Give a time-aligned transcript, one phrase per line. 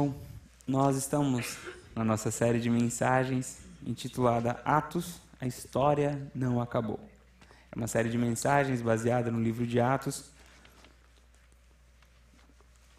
[0.00, 0.18] Bom,
[0.66, 1.58] nós estamos
[1.94, 6.98] na nossa série de mensagens intitulada Atos, a história não acabou.
[7.70, 10.30] É uma série de mensagens baseada no livro de Atos.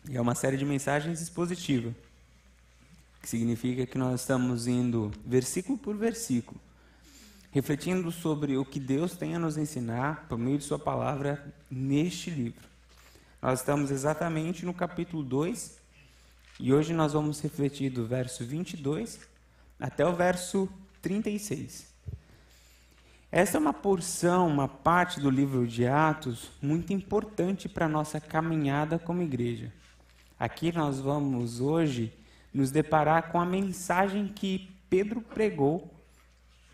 [0.08, 1.92] E é uma série de mensagens expositiva,
[3.20, 6.62] que significa que nós estamos indo versículo por versículo,
[7.49, 12.29] refletindo sobre o que Deus tem a nos ensinar por meio de Sua palavra neste
[12.29, 12.70] livro.
[13.42, 15.81] Nós estamos exatamente no capítulo 2
[16.62, 19.20] e hoje nós vamos refletir do verso 22
[19.80, 20.70] até o verso
[21.02, 21.92] 36.
[23.32, 28.22] Essa é uma porção, uma parte do livro de Atos muito importante para a nossa
[28.22, 29.74] caminhada como igreja.
[30.40, 32.14] Aqui nós vamos hoje
[32.54, 35.91] nos deparar com a mensagem que Pedro pregou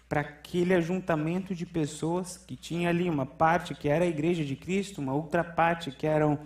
[0.10, 4.56] para aquele ajuntamento de pessoas que tinha ali uma parte que era a igreja de
[4.58, 6.38] Cristo, uma outra parte que eram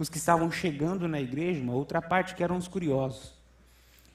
[0.00, 3.34] os que estavam chegando na igreja, uma outra parte que eram os curiosos.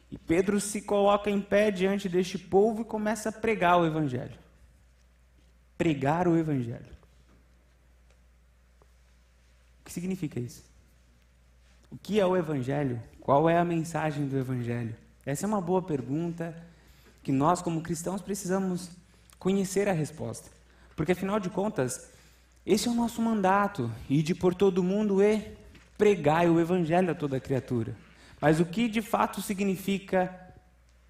[0.09, 4.39] E Pedro se coloca em pé diante deste povo e começa a pregar o Evangelho.
[5.77, 6.87] Pregar o Evangelho.
[9.79, 10.63] O que significa isso?
[11.91, 12.99] O que é o Evangelho?
[13.21, 14.95] Qual é a mensagem do Evangelho?
[15.23, 16.55] Essa é uma boa pergunta
[17.21, 18.89] que nós, como cristãos, precisamos
[19.37, 20.49] conhecer a resposta.
[20.95, 22.09] Porque, afinal de contas,
[22.65, 25.64] esse é o nosso mandato: ir de por todo mundo e
[25.97, 27.95] pregai o evangelho a toda criatura.
[28.39, 30.33] Mas o que de fato significa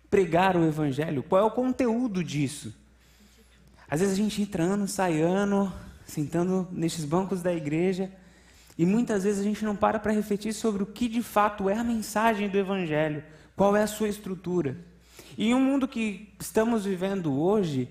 [0.10, 1.24] pregar o evangelho?
[1.24, 2.74] Qual é o conteúdo disso?
[3.90, 5.72] Às vezes a gente entra ano, sai ano,
[6.06, 8.12] sentando nestes bancos da igreja,
[8.78, 11.78] e muitas vezes a gente não para para refletir sobre o que de fato é
[11.78, 13.24] a mensagem do evangelho,
[13.56, 14.78] qual é a sua estrutura.
[15.38, 17.90] E um mundo que estamos vivendo hoje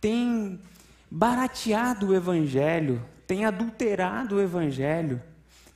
[0.00, 0.60] tem
[1.10, 5.22] barateado o evangelho, tem adulterado o evangelho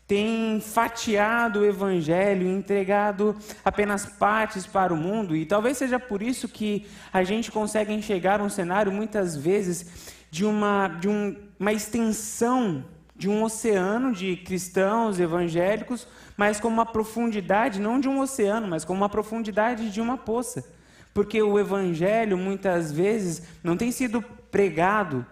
[0.08, 6.48] tem fatiado o evangelho, entregado apenas partes para o mundo, e talvez seja por isso
[6.48, 12.82] que a gente consegue enxergar um cenário muitas vezes de uma, de um, uma extensão
[13.14, 16.06] de um oceano de cristãos evangélicos,
[16.36, 20.64] mas com uma profundidade, não de um oceano, mas com uma profundidade de uma poça.
[21.12, 25.26] Porque o evangelho muitas vezes não tem sido pregado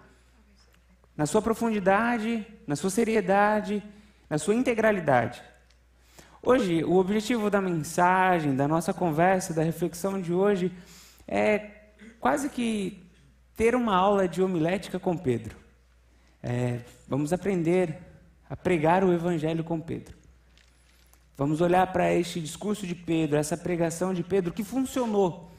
[1.16, 3.82] na sua profundidade, na sua seriedade,
[4.28, 5.42] na sua integralidade.
[6.42, 10.72] Hoje, o objetivo da mensagem, da nossa conversa, da reflexão de hoje
[11.26, 11.70] é
[12.20, 13.02] quase que
[13.56, 15.56] ter uma aula de homilética com Pedro.
[16.42, 17.98] É, vamos aprender
[18.48, 20.16] a pregar o Evangelho com Pedro.
[21.36, 25.50] Vamos olhar para este discurso de Pedro, essa pregação de Pedro que funcionou.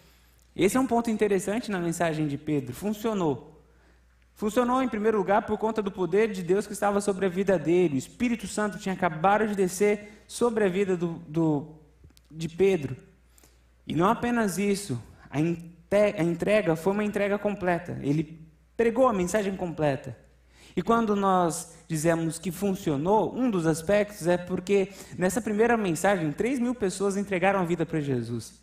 [0.56, 2.74] Esse é um ponto interessante na mensagem de Pedro.
[2.74, 3.57] Funcionou.
[4.38, 7.58] Funcionou em primeiro lugar por conta do poder de Deus que estava sobre a vida
[7.58, 7.96] dele.
[7.96, 11.76] O Espírito Santo tinha acabado de descer sobre a vida do, do
[12.30, 12.96] de Pedro.
[13.88, 17.98] E não apenas isso, a, a entrega foi uma entrega completa.
[18.04, 18.48] Ele
[18.78, 20.16] pregou a mensagem completa.
[20.76, 26.60] E quando nós dizemos que funcionou, um dos aspectos é porque nessa primeira mensagem, 3
[26.60, 28.54] mil pessoas entregaram a vida para Jesus.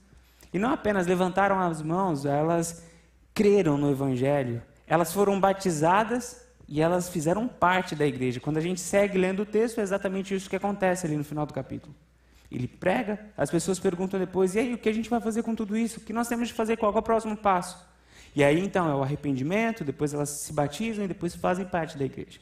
[0.52, 2.84] E não apenas levantaram as mãos, elas
[3.34, 8.40] creram no Evangelho elas foram batizadas e elas fizeram parte da igreja.
[8.40, 11.46] Quando a gente segue lendo o texto, é exatamente isso que acontece ali no final
[11.46, 11.94] do capítulo.
[12.50, 15.54] Ele prega, as pessoas perguntam depois: e aí, o que a gente vai fazer com
[15.54, 15.98] tudo isso?
[15.98, 16.76] O que nós temos de fazer?
[16.76, 17.84] Qual é o próximo passo?
[18.36, 22.04] E aí, então, é o arrependimento, depois elas se batizam e depois fazem parte da
[22.04, 22.40] igreja.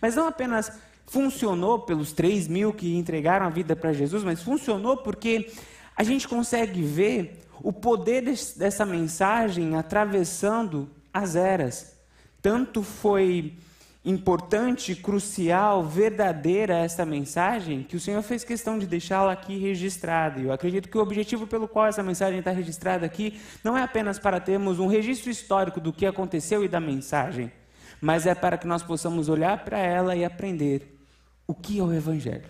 [0.00, 0.72] Mas não apenas
[1.06, 5.50] funcionou pelos 3 mil que entregaram a vida para Jesus, mas funcionou porque
[5.96, 8.22] a gente consegue ver o poder
[8.56, 11.96] dessa mensagem atravessando as eras.
[12.40, 13.56] Tanto foi
[14.04, 20.40] importante, crucial, verdadeira essa mensagem, que o Senhor fez questão de deixá-la aqui registrada.
[20.40, 23.82] E eu acredito que o objetivo pelo qual essa mensagem está registrada aqui não é
[23.82, 27.52] apenas para termos um registro histórico do que aconteceu e da mensagem,
[28.00, 30.96] mas é para que nós possamos olhar para ela e aprender
[31.46, 32.48] o que é o Evangelho.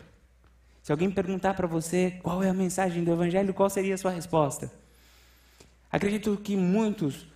[0.82, 4.10] Se alguém perguntar para você qual é a mensagem do Evangelho, qual seria a sua
[4.10, 4.70] resposta?
[5.90, 7.26] Acredito que muitos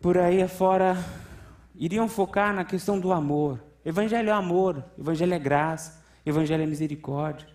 [0.00, 0.96] por aí afora
[1.74, 3.62] iriam focar na questão do amor.
[3.84, 7.46] Evangelho é amor, evangelho é graça, evangelho é misericórdia.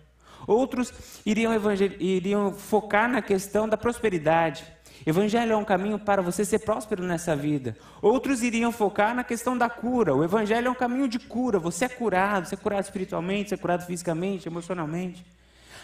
[0.46, 0.92] Outros
[1.24, 1.52] iriam,
[1.98, 4.64] iriam focar na questão da prosperidade.
[5.04, 7.76] Evangelho é um caminho para você ser próspero nessa vida.
[8.00, 10.14] Outros iriam focar na questão da cura.
[10.14, 11.58] O Evangelho é um caminho de cura.
[11.58, 15.24] Você é curado, você é curado espiritualmente, você é curado fisicamente, emocionalmente.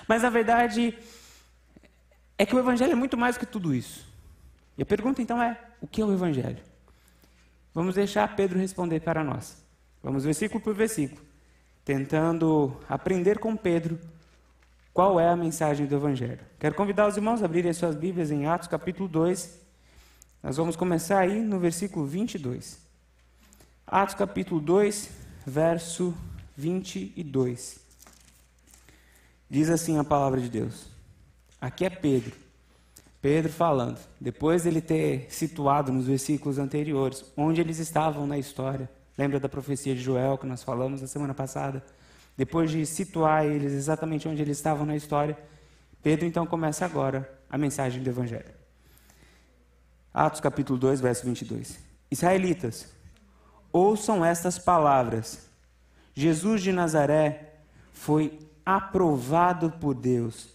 [0.08, 0.96] Mas a verdade
[2.38, 4.11] é que o Evangelho é muito mais que tudo isso.
[4.76, 6.62] E a pergunta então é: o que é o Evangelho?
[7.74, 9.62] Vamos deixar Pedro responder para nós.
[10.02, 11.20] Vamos versículo por versículo,
[11.84, 13.98] tentando aprender com Pedro
[14.92, 16.40] qual é a mensagem do Evangelho.
[16.58, 19.60] Quero convidar os irmãos a abrirem suas Bíblias em Atos capítulo 2.
[20.42, 22.78] Nós vamos começar aí no versículo 22.
[23.86, 25.08] Atos capítulo 2,
[25.46, 26.14] verso
[26.56, 27.78] 22.
[29.48, 30.86] Diz assim a palavra de Deus.
[31.60, 32.41] Aqui é Pedro.
[33.22, 38.90] Pedro falando, depois ele ter situado nos versículos anteriores onde eles estavam na história.
[39.16, 41.84] Lembra da profecia de Joel que nós falamos na semana passada?
[42.36, 45.38] Depois de situar eles exatamente onde eles estavam na história,
[46.02, 48.52] Pedro então começa agora a mensagem do Evangelho.
[50.12, 51.78] Atos capítulo 2, verso 22.
[52.10, 52.92] Israelitas,
[53.72, 55.48] ouçam estas palavras.
[56.12, 57.54] Jesus de Nazaré
[57.92, 58.36] foi
[58.66, 60.48] aprovado por Deus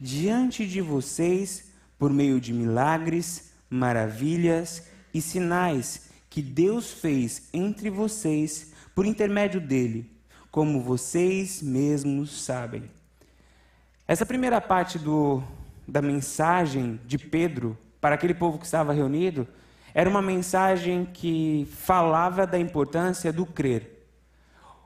[0.00, 1.67] diante de vocês
[1.98, 10.10] por meio de milagres, maravilhas e sinais que Deus fez entre vocês por intermédio dele,
[10.50, 12.84] como vocês mesmos sabem.
[14.06, 15.42] Essa primeira parte do,
[15.86, 19.46] da mensagem de Pedro para aquele povo que estava reunido
[19.92, 24.06] era uma mensagem que falava da importância do crer.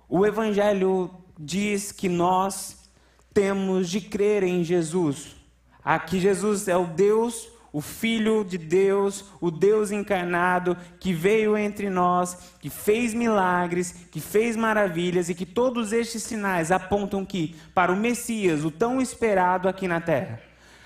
[0.09, 2.91] O evangelho diz que nós
[3.35, 5.37] temos de crer em Jesus.
[5.85, 11.89] Aqui Jesus é o Deus, o Filho de Deus, o Deus encarnado, que veio entre
[11.89, 17.91] nós, que fez milagres, que fez maravilhas e que todos estes sinais apontam que para
[17.91, 20.41] o Messias, o tão esperado aqui na terra.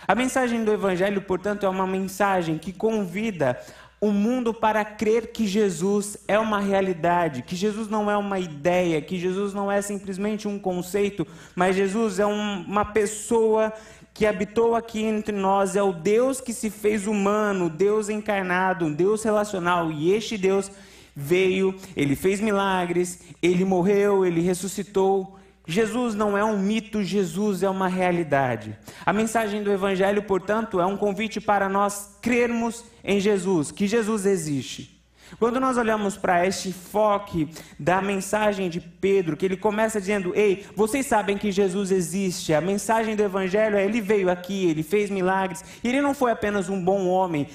[0.07, 3.61] A mensagem do Evangelho, portanto, é uma mensagem que convida
[4.01, 9.01] o mundo para crer que Jesus é uma realidade, que Jesus não é uma ideia,
[9.01, 13.73] que Jesus não é simplesmente um conceito, mas Jesus é um, uma pessoa
[14.17, 18.93] que habitou aqui entre nós, é o Deus que se fez humano, Deus encarnado, um
[18.93, 20.71] Deus relacional, e este Deus
[21.15, 25.37] veio, ele fez milagres, ele morreu, ele ressuscitou,
[25.67, 28.79] Jesus não é um mito, Jesus é uma realidade.
[29.05, 34.25] A mensagem do Evangelho, portanto, é um convite para nós crermos em Jesus, que Jesus
[34.25, 34.96] existe.
[35.39, 40.65] Quando nós olhamos para este foco da mensagem de Pedro, que ele começa dizendo: Ei,
[40.75, 42.55] vocês sabem que Jesus existe.
[42.55, 46.31] A mensagem do Evangelho é: Ele veio aqui, ele fez milagres, e ele não foi
[46.31, 47.49] apenas um bom homem.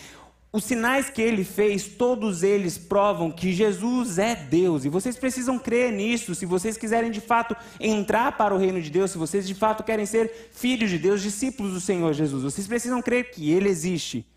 [0.54, 4.84] Os sinais que ele fez, todos eles provam que Jesus é Deus.
[4.84, 6.36] E vocês precisam crer nisso.
[6.36, 9.82] Se vocês quiserem de fato entrar para o reino de Deus, se vocês de fato
[9.82, 14.28] querem ser filhos de Deus, discípulos do Senhor Jesus, vocês precisam crer que ele existe.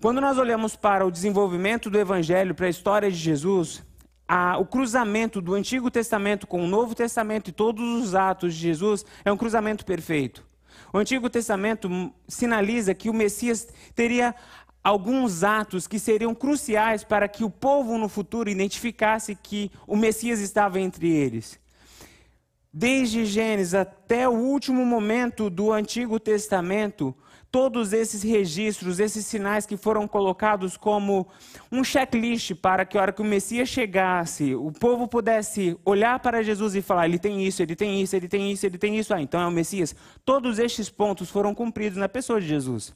[0.00, 3.82] Quando nós olhamos para o desenvolvimento do Evangelho, para a história de Jesus,
[4.26, 8.60] a, o cruzamento do Antigo Testamento com o Novo Testamento e todos os atos de
[8.60, 10.42] Jesus é um cruzamento perfeito.
[10.90, 14.34] O Antigo Testamento sinaliza que o Messias teria
[14.82, 20.40] alguns atos que seriam cruciais para que o povo no futuro identificasse que o Messias
[20.40, 21.60] estava entre eles.
[22.72, 27.14] Desde Gênesis até o último momento do Antigo Testamento,
[27.50, 31.26] todos esses registros, esses sinais que foram colocados como
[31.70, 36.42] um checklist para que a hora que o Messias chegasse, o povo pudesse olhar para
[36.42, 39.12] Jesus e falar: ele tem isso, ele tem isso, ele tem isso, ele tem isso,
[39.12, 39.94] ah, então é o Messias.
[40.24, 42.94] Todos estes pontos foram cumpridos na pessoa de Jesus.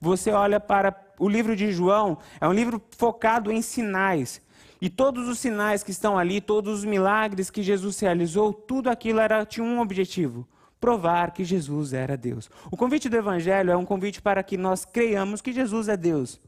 [0.00, 4.42] Você olha para o livro de João, é um livro focado em sinais.
[4.80, 9.18] E todos os sinais que estão ali, todos os milagres que Jesus realizou, tudo aquilo
[9.20, 10.46] era, tinha um objetivo:
[10.84, 12.50] provar que Jesus era Deus.
[12.70, 16.38] O convite do Evangelho é um convite para que nós creiamos que Jesus é Deus.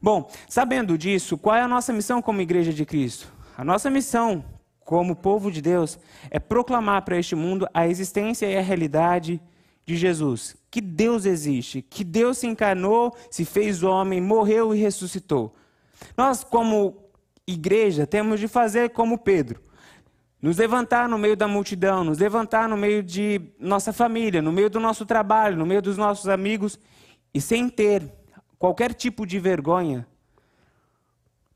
[0.00, 3.26] Bom, sabendo disso, qual é a nossa missão como Igreja de Cristo?
[3.58, 4.44] A nossa missão
[4.84, 5.98] como povo de Deus
[6.30, 9.42] é proclamar para este mundo a existência e a realidade
[9.84, 15.52] de Jesus, que Deus existe, que Deus se encarnou, se fez homem, morreu e ressuscitou.
[16.16, 16.96] Nós, como
[17.44, 19.63] igreja, temos de fazer como Pedro.
[20.44, 24.68] Nos levantar no meio da multidão, nos levantar no meio de nossa família, no meio
[24.68, 26.78] do nosso trabalho, no meio dos nossos amigos,
[27.32, 28.12] e sem ter
[28.58, 30.06] qualquer tipo de vergonha,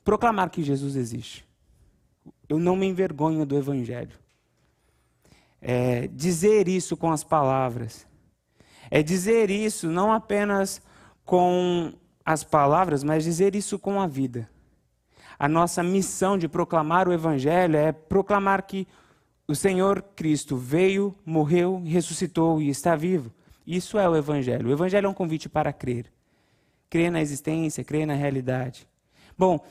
[0.03, 1.47] proclamar que Jesus existe.
[2.49, 4.19] Eu não me envergonho do Evangelho.
[5.61, 8.07] É, dizer isso com as palavras,
[8.91, 10.81] é dizer isso não apenas
[11.27, 11.93] com
[12.25, 14.49] as palavras, mas dizer isso com a vida.
[15.39, 18.89] A nossa missão de proclamar o Evangelho é proclamar que
[19.47, 23.33] o Senhor Cristo veio, morreu, ressuscitou e está vivo.
[23.67, 24.69] Isso é o Evangelho.
[24.69, 26.07] O Evangelho é um convite para crer.
[26.91, 28.89] Crer na existência, crer na realidade.
[29.37, 29.65] Bom,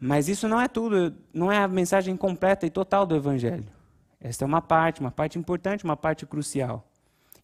[0.00, 3.66] mas isso não é tudo, não é a mensagem completa e total do Evangelho.
[4.20, 6.86] Esta é uma parte, uma parte importante, uma parte crucial.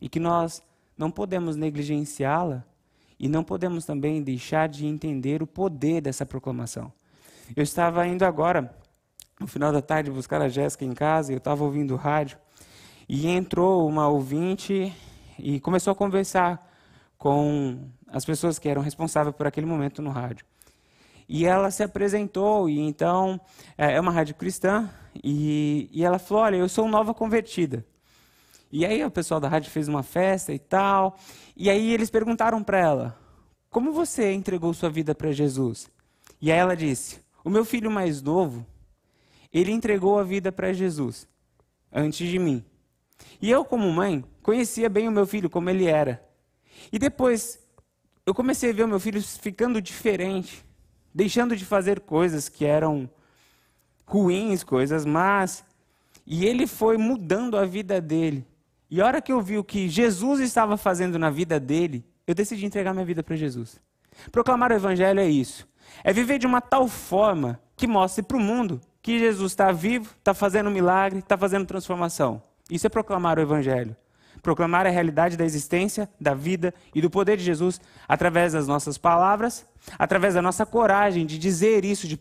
[0.00, 0.62] E que nós
[0.98, 2.64] não podemos negligenciá-la
[3.18, 6.92] e não podemos também deixar de entender o poder dessa proclamação.
[7.54, 8.74] Eu estava indo agora,
[9.38, 12.38] no final da tarde, buscar a Jéssica em casa eu estava ouvindo o rádio
[13.08, 14.92] e entrou uma ouvinte
[15.38, 16.66] e começou a conversar
[17.18, 20.46] com as pessoas que eram responsáveis por aquele momento no rádio.
[21.28, 23.40] E ela se apresentou, e então
[23.76, 24.90] é, é uma rádio cristã,
[25.22, 27.84] e, e ela falou: Olha, eu sou nova convertida.
[28.70, 31.16] E aí o pessoal da rádio fez uma festa e tal.
[31.56, 33.18] E aí eles perguntaram para ela:
[33.70, 35.90] Como você entregou sua vida para Jesus?
[36.42, 38.66] E aí ela disse: O meu filho mais novo,
[39.52, 41.28] ele entregou a vida para Jesus
[41.92, 42.64] antes de mim.
[43.40, 46.26] E eu, como mãe, conhecia bem o meu filho como ele era.
[46.90, 47.62] E depois
[48.26, 50.64] eu comecei a ver o meu filho ficando diferente,
[51.14, 53.08] deixando de fazer coisas que eram
[54.06, 55.64] ruins, coisas más.
[56.26, 58.46] E ele foi mudando a vida dele.
[58.90, 62.34] E a hora que eu vi o que Jesus estava fazendo na vida dele, eu
[62.34, 63.80] decidi entregar minha vida para Jesus.
[64.32, 65.68] Proclamar o evangelho é isso.
[66.02, 70.14] É viver de uma tal forma que mostre para o mundo que Jesus está vivo,
[70.18, 72.42] está fazendo milagre, está fazendo transformação.
[72.70, 73.94] Isso é proclamar o evangelho.
[74.42, 78.98] Proclamar a realidade da existência, da vida e do poder de Jesus através das nossas
[78.98, 79.66] palavras,
[79.98, 82.18] através da nossa coragem de dizer isso, de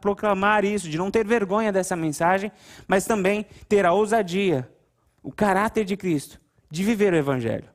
[0.00, 2.52] proclamar isso, de não ter vergonha dessa mensagem,
[2.86, 4.68] mas também ter a ousadia
[5.22, 7.68] o caráter de Cristo, de viver o Evangelho.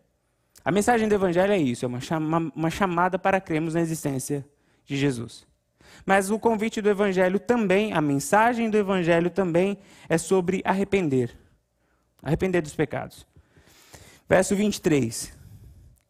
[0.66, 4.46] A mensagem do Evangelho é isso, é uma, uma chamada para crermos na existência
[4.86, 5.46] de Jesus.
[6.06, 9.78] Mas o convite do Evangelho também, a mensagem do Evangelho também
[10.10, 11.38] é sobre arrepender.
[12.22, 13.26] Arrepender dos pecados.
[14.28, 15.38] Verso 23.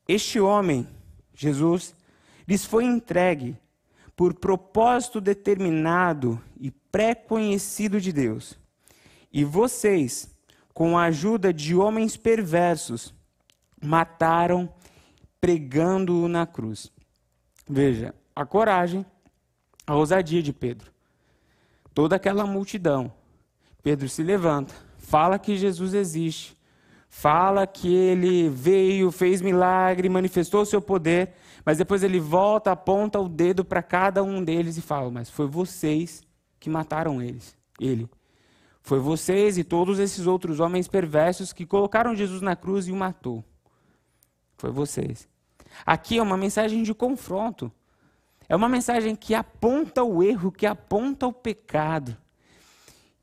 [0.08, 0.88] Este homem,
[1.36, 1.96] Jesus,
[2.48, 3.58] lhes foi entregue
[4.16, 8.58] por propósito determinado e pré-conhecido de Deus.
[9.32, 10.30] E vocês,
[10.74, 13.14] com a ajuda de homens perversos,
[13.84, 14.72] mataram
[15.42, 16.92] pregando-o na cruz.
[17.68, 19.06] Veja, a coragem,
[19.86, 20.92] a ousadia de Pedro.
[21.94, 23.12] Toda aquela multidão.
[23.82, 26.58] Pedro se levanta, fala que Jesus existe,
[27.10, 31.34] fala que ele veio, fez milagre, manifestou o seu poder,
[31.66, 35.48] mas depois ele volta, aponta o dedo para cada um deles e fala: Mas foi
[35.48, 36.24] vocês
[36.60, 38.10] que mataram eles, ele.
[38.82, 42.96] Foi vocês e todos esses outros homens perversos que colocaram Jesus na cruz e o
[42.96, 43.44] matou.
[44.58, 45.28] Foi vocês.
[45.86, 47.72] Aqui é uma mensagem de confronto.
[48.48, 52.18] É uma mensagem que aponta o erro, que aponta o pecado.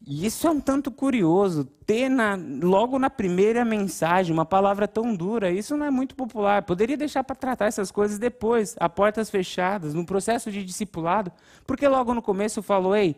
[0.06, 5.14] E isso é um tanto curioso, ter na, logo na primeira mensagem uma palavra tão
[5.14, 6.62] dura, isso não é muito popular.
[6.62, 11.30] Poderia deixar para tratar essas coisas depois, a portas fechadas, no processo de discipulado,
[11.66, 13.14] porque logo no começo falou: ei,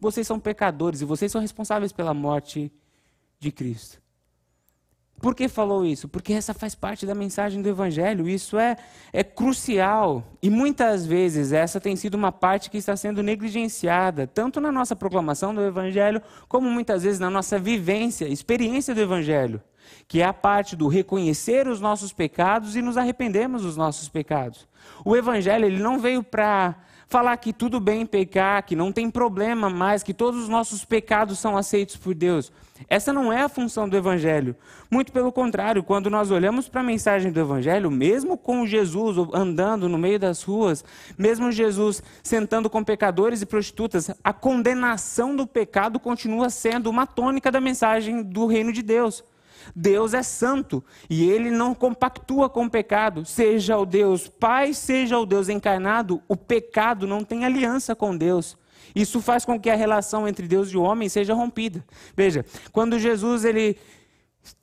[0.00, 2.72] vocês são pecadores e vocês são responsáveis pela morte
[3.38, 4.05] de Cristo.
[5.20, 6.08] Por que falou isso?
[6.08, 8.28] Porque essa faz parte da mensagem do Evangelho.
[8.28, 8.76] Isso é,
[9.12, 10.22] é crucial.
[10.42, 14.94] E muitas vezes essa tem sido uma parte que está sendo negligenciada, tanto na nossa
[14.94, 19.62] proclamação do Evangelho, como muitas vezes na nossa vivência, experiência do Evangelho,
[20.06, 24.68] que é a parte do reconhecer os nossos pecados e nos arrependermos dos nossos pecados.
[25.04, 26.76] O Evangelho ele não veio para
[27.08, 31.38] falar que tudo bem pecar, que não tem problema mais, que todos os nossos pecados
[31.38, 32.52] são aceitos por Deus.
[32.88, 34.54] Essa não é a função do Evangelho.
[34.90, 39.88] Muito pelo contrário, quando nós olhamos para a mensagem do Evangelho, mesmo com Jesus andando
[39.88, 40.84] no meio das ruas,
[41.16, 47.50] mesmo Jesus sentando com pecadores e prostitutas, a condenação do pecado continua sendo uma tônica
[47.50, 49.24] da mensagem do reino de Deus.
[49.74, 53.24] Deus é santo e ele não compactua com o pecado.
[53.24, 58.56] Seja o Deus Pai, seja o Deus encarnado, o pecado não tem aliança com Deus.
[58.94, 61.84] Isso faz com que a relação entre Deus e o homem seja rompida.
[62.16, 63.76] Veja, quando Jesus ele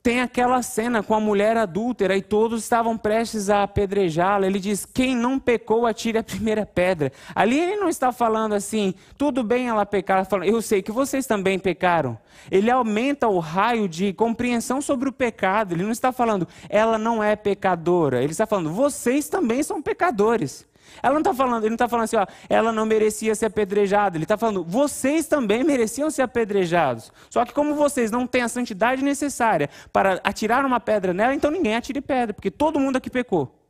[0.02, 4.46] tem aquela cena com a mulher adúltera e todos estavam prestes a apedrejá-la.
[4.46, 7.12] Ele diz: Quem não pecou, atire a primeira pedra.
[7.34, 10.92] Ali ele não está falando assim, tudo bem ela pecar, tá falando, eu sei que
[10.92, 12.18] vocês também pecaram.
[12.50, 15.72] Ele aumenta o raio de compreensão sobre o pecado.
[15.72, 18.22] Ele não está falando, ela não é pecadora.
[18.22, 20.66] Ele está falando, vocês também são pecadores.
[21.02, 24.16] Ela não está falando, ele não está falando assim, ó, ela não merecia ser apedrejada.
[24.16, 27.12] Ele está falando, vocês também mereciam ser apedrejados.
[27.30, 31.50] Só que como vocês não têm a santidade necessária para atirar uma pedra nela, então
[31.50, 33.60] ninguém atire pedra, porque todo mundo aqui pecou.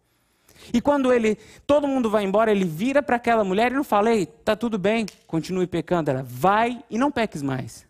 [0.72, 4.12] E quando ele, todo mundo vai embora, ele vira para aquela mulher e não fala,
[4.12, 6.10] ei, tá tudo bem, continue pecando.
[6.10, 7.86] Ela vai e não peques mais.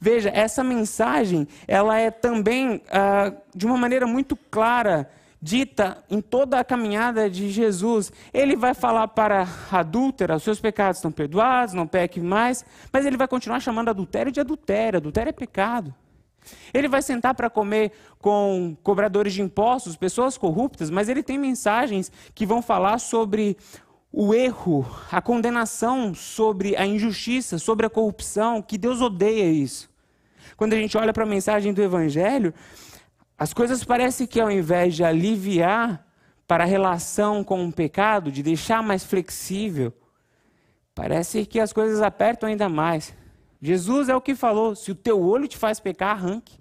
[0.00, 5.08] Veja, essa mensagem, ela é também, ah, de uma maneira muito clara,
[5.42, 8.12] dita em toda a caminhada de Jesus.
[8.32, 13.04] Ele vai falar para a adúltera: os seus pecados estão perdoados, não peque mais, mas
[13.04, 14.98] ele vai continuar chamando adultério de adultério.
[14.98, 15.92] Adultério é pecado.
[16.72, 22.10] Ele vai sentar para comer com cobradores de impostos, pessoas corruptas, mas ele tem mensagens
[22.34, 23.56] que vão falar sobre
[24.12, 29.88] o erro, a condenação sobre a injustiça, sobre a corrupção, que Deus odeia isso.
[30.56, 32.52] Quando a gente olha para a mensagem do Evangelho,
[33.38, 36.06] as coisas parecem que ao invés de aliviar
[36.46, 39.92] para a relação com o pecado, de deixar mais flexível,
[40.94, 43.14] parece que as coisas apertam ainda mais.
[43.60, 46.60] Jesus é o que falou: se o teu olho te faz pecar, arranque.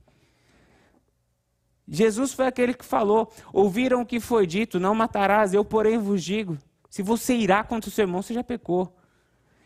[1.87, 6.23] Jesus foi aquele que falou: ouviram o que foi dito, não matarás, eu porém vos
[6.23, 6.57] digo.
[6.89, 8.95] Se você irá contra o seu irmão, você já pecou.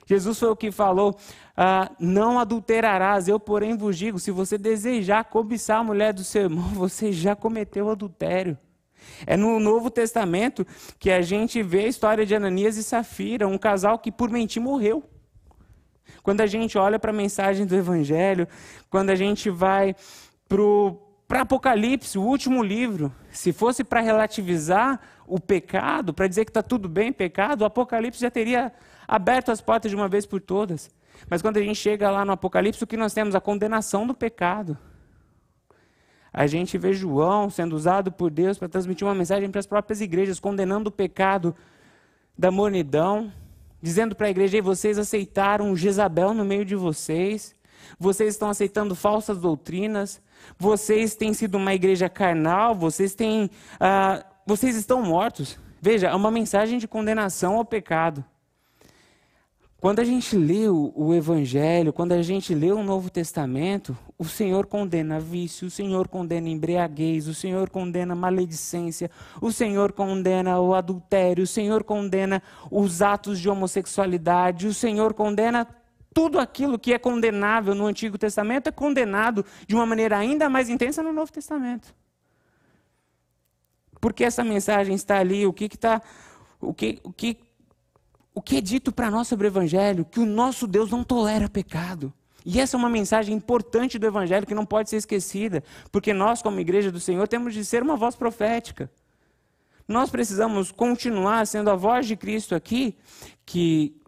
[0.06, 1.18] Jesus foi o que falou:
[1.58, 6.44] ah, não adulterarás, eu porém vos digo, se você desejar cobiçar a mulher do seu
[6.44, 8.58] irmão, você já cometeu adultério.
[9.26, 10.66] É no Novo Testamento
[11.00, 14.62] que a gente vê a história de Ananias e Safira, um casal que por mentir
[14.62, 15.04] morreu.
[16.24, 18.48] Quando a gente olha para a mensagem do Evangelho,
[18.90, 19.96] quando a gente vai
[20.48, 26.64] para Apocalipse, o último livro, se fosse para relativizar o pecado, para dizer que está
[26.64, 28.74] tudo bem pecado, o Apocalipse já teria
[29.08, 30.90] aberto as portas de uma vez por todas.
[31.30, 33.36] Mas quando a gente chega lá no Apocalipse, o que nós temos?
[33.36, 34.78] A condenação do pecado.
[36.32, 40.02] A gente vê João sendo usado por Deus para transmitir uma mensagem para as próprias
[40.02, 41.56] igrejas, condenando o pecado
[42.38, 43.32] da monidão,
[43.82, 47.56] dizendo para a igreja: vocês aceitaram Jezabel no meio de vocês,
[47.98, 50.22] vocês estão aceitando falsas doutrinas,
[50.60, 55.58] vocês têm sido uma igreja carnal, vocês têm, ah, vocês estão mortos.
[55.82, 58.26] Veja, é uma mensagem de condenação ao pecado.
[59.86, 64.26] Quando a gente lê o, o, Evangelho, quando a gente lê o Novo Testamento, o
[64.26, 70.74] Senhor condena vício, o Senhor condena embriaguez, o Senhor condena maledicência, o Senhor condena o
[70.74, 75.68] adultério, o Senhor condena os atos de homossexualidade, o Senhor condena
[76.12, 80.68] tudo aquilo que é condenável no Antigo Testamento é condenado de uma maneira ainda mais
[80.68, 81.94] intensa no Novo Testamento.
[84.02, 86.02] Porque essa mensagem está ali, o que está.
[86.60, 87.45] O que, o que
[88.36, 90.04] o que é dito para nós sobre o Evangelho?
[90.04, 92.14] Que o nosso Deus não tolera pecado.
[92.46, 96.42] E essa é uma mensagem importante do Evangelho que não pode ser esquecida, porque nós,
[96.42, 98.92] como igreja do Senhor, temos de ser uma voz profética.
[99.88, 102.98] Nós precisamos continuar sendo a voz de Cristo aqui,
[103.46, 104.00] que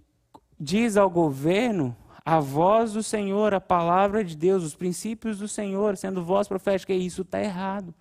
[0.60, 5.96] diz ao governo a voz do Senhor, a palavra de Deus, os princípios do Senhor,
[5.96, 7.94] sendo voz profética, e isso está errado.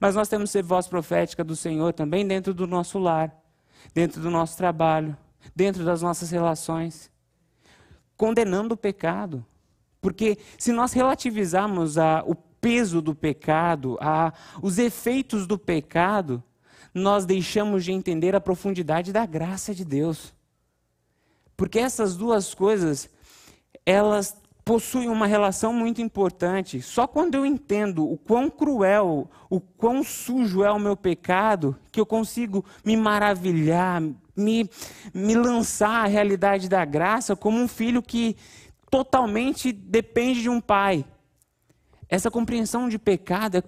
[0.00, 3.30] Mas nós temos que ser voz profética do Senhor também dentro do nosso lar,
[3.94, 5.16] dentro do nosso trabalho,
[5.54, 7.10] dentro das nossas relações,
[8.16, 9.44] condenando o pecado.
[10.00, 16.42] Porque se nós relativizarmos a, o peso do pecado, a, os efeitos do pecado,
[16.94, 20.34] nós deixamos de entender a profundidade da graça de Deus.
[21.56, 23.10] Porque essas duas coisas,
[23.84, 26.82] elas possuem uma relação muito importante.
[26.82, 31.98] Só quando eu entendo o quão cruel, o quão sujo é o meu pecado, que
[31.98, 34.02] eu consigo me maravilhar,
[34.38, 34.70] me,
[35.12, 38.36] me lançar à realidade da graça como um filho que
[38.90, 41.04] totalmente depende de um pai.
[42.08, 43.62] Essa compreensão de pecado é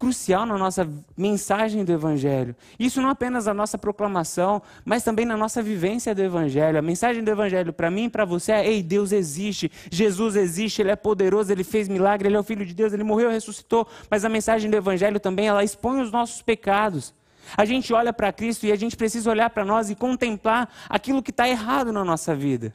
[0.00, 2.56] crucial na nossa mensagem do Evangelho.
[2.78, 6.78] Isso não apenas na nossa proclamação, mas também na nossa vivência do Evangelho.
[6.78, 10.80] A mensagem do Evangelho para mim e para você é: ei, Deus existe, Jesus existe,
[10.80, 13.34] Ele é poderoso, Ele fez milagre, Ele é o Filho de Deus, Ele morreu e
[13.34, 13.86] ressuscitou.
[14.10, 17.14] Mas a mensagem do Evangelho também, ela expõe os nossos pecados.
[17.56, 21.22] A gente olha para Cristo e a gente precisa olhar para nós e contemplar aquilo
[21.22, 22.74] que está errado na nossa vida.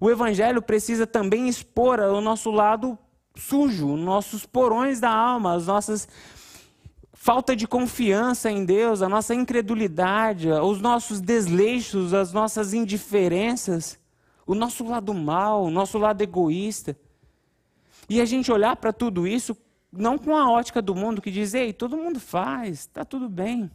[0.00, 2.98] O Evangelho precisa também expor o nosso lado
[3.34, 6.08] sujo, nossos porões da alma, as nossas
[7.12, 13.98] falta de confiança em Deus, a nossa incredulidade, os nossos desleixos, as nossas indiferenças,
[14.46, 16.96] o nosso lado mal, o nosso lado egoísta.
[18.08, 19.56] E a gente olhar para tudo isso
[19.90, 23.70] não com a ótica do mundo que diz, ei, todo mundo faz, está tudo bem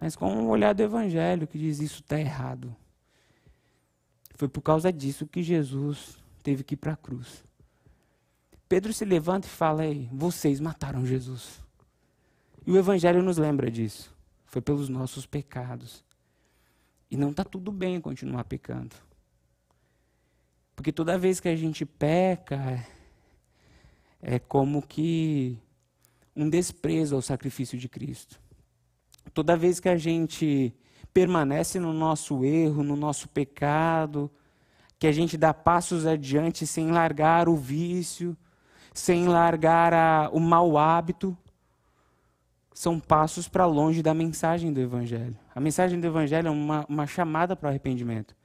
[0.00, 2.74] mas com um olhar do Evangelho que diz isso está errado.
[4.36, 7.44] Foi por causa disso que Jesus teve que ir para a cruz.
[8.68, 11.60] Pedro se levanta e fala: Ei, vocês mataram Jesus.
[12.64, 14.14] E o Evangelho nos lembra disso.
[14.46, 16.04] Foi pelos nossos pecados.
[17.10, 18.94] E não está tudo bem continuar pecando.
[20.76, 22.86] Porque toda vez que a gente peca,
[24.22, 25.58] é como que
[26.36, 28.40] um desprezo ao sacrifício de Cristo.
[29.32, 30.74] Toda vez que a gente
[31.12, 34.30] permanece no nosso erro, no nosso pecado,
[34.98, 38.36] que a gente dá passos adiante sem largar o vício,
[38.92, 41.36] sem largar a, o mau hábito,
[42.72, 45.36] são passos para longe da mensagem do Evangelho.
[45.54, 48.36] A mensagem do Evangelho é uma, uma chamada para o arrependimento.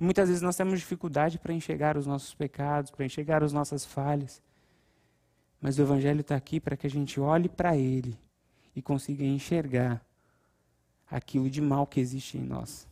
[0.00, 3.84] E muitas vezes nós temos dificuldade para enxergar os nossos pecados, para enxergar as nossas
[3.84, 4.42] falhas.
[5.60, 8.18] Mas o Evangelho está aqui para que a gente olhe para Ele
[8.74, 10.02] e consiga enxergar
[11.12, 12.88] aquilo de mal que existe em nós.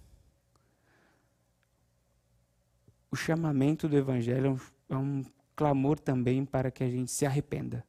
[3.11, 5.25] O chamamento do Evangelho é um, é um
[5.57, 7.85] clamor também para que a gente se arrependa.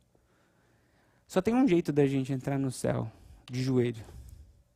[1.27, 3.11] Só tem um jeito da gente entrar no céu,
[3.49, 4.03] de joelho.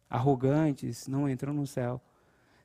[0.09, 2.01] Arrogantes não entram no céu.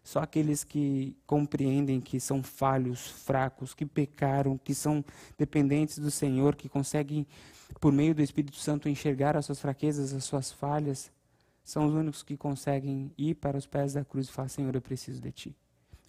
[0.02, 5.04] Só aqueles que compreendem que são falhos, fracos, que pecaram, que são
[5.38, 7.26] dependentes do Senhor, que conseguem,
[7.80, 11.10] por meio do Espírito Santo, enxergar as suas fraquezas, as suas falhas,
[11.70, 14.82] são os únicos que conseguem ir para os pés da cruz e falar: Senhor, eu
[14.82, 15.56] preciso de Ti.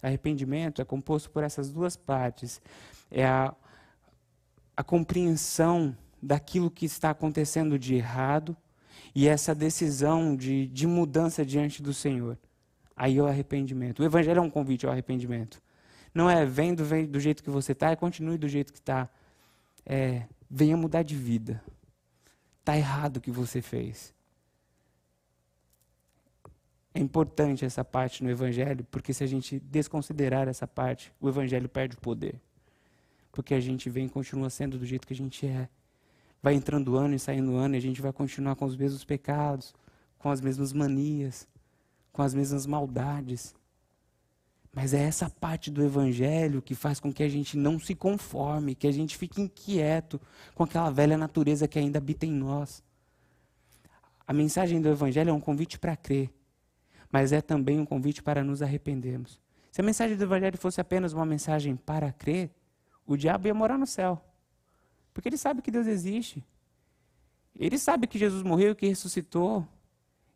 [0.02, 2.60] Arrependimento é composto por essas duas partes.
[3.08, 3.54] É a,
[4.76, 8.56] a compreensão daquilo que está acontecendo de errado
[9.14, 12.36] e essa decisão de, de mudança diante do Senhor.
[12.96, 14.00] Aí é o arrependimento.
[14.00, 15.62] O Evangelho é um convite ao arrependimento.
[16.12, 18.80] Não é vem do, vem do jeito que você está e continue do jeito que
[18.80, 19.08] está.
[19.86, 21.62] É, venha mudar de vida.
[22.58, 24.12] Está errado o que você fez.
[26.94, 31.68] É importante essa parte no Evangelho, porque se a gente desconsiderar essa parte, o Evangelho
[31.68, 32.38] perde o poder.
[33.30, 35.68] Porque a gente vem e continua sendo do jeito que a gente é.
[36.42, 39.74] Vai entrando ano e saindo ano e a gente vai continuar com os mesmos pecados,
[40.18, 41.48] com as mesmas manias,
[42.12, 43.54] com as mesmas maldades.
[44.70, 48.74] Mas é essa parte do Evangelho que faz com que a gente não se conforme,
[48.74, 50.20] que a gente fique inquieto
[50.54, 52.82] com aquela velha natureza que ainda habita em nós.
[54.26, 56.30] A mensagem do Evangelho é um convite para crer
[57.12, 59.38] mas é também um convite para nos arrependermos.
[59.70, 62.50] Se a mensagem do Evangelho fosse apenas uma mensagem para crer,
[63.06, 64.24] o diabo ia morar no céu.
[65.12, 66.42] Porque ele sabe que Deus existe.
[67.54, 69.68] Ele sabe que Jesus morreu e que ressuscitou.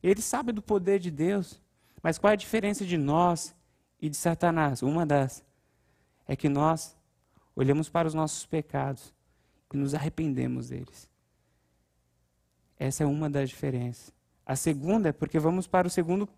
[0.02, 1.60] Ele sabe do poder de Deus.
[2.02, 3.54] Mas qual é a diferença de nós
[4.00, 4.82] e de Satanás?
[4.82, 5.42] Uma das
[6.28, 6.94] é que nós
[7.54, 9.14] olhamos para os nossos pecados
[9.72, 11.08] e nos arrependemos deles.
[12.78, 14.12] Essa é uma das diferenças.
[14.44, 16.28] A segunda é porque vamos para o segundo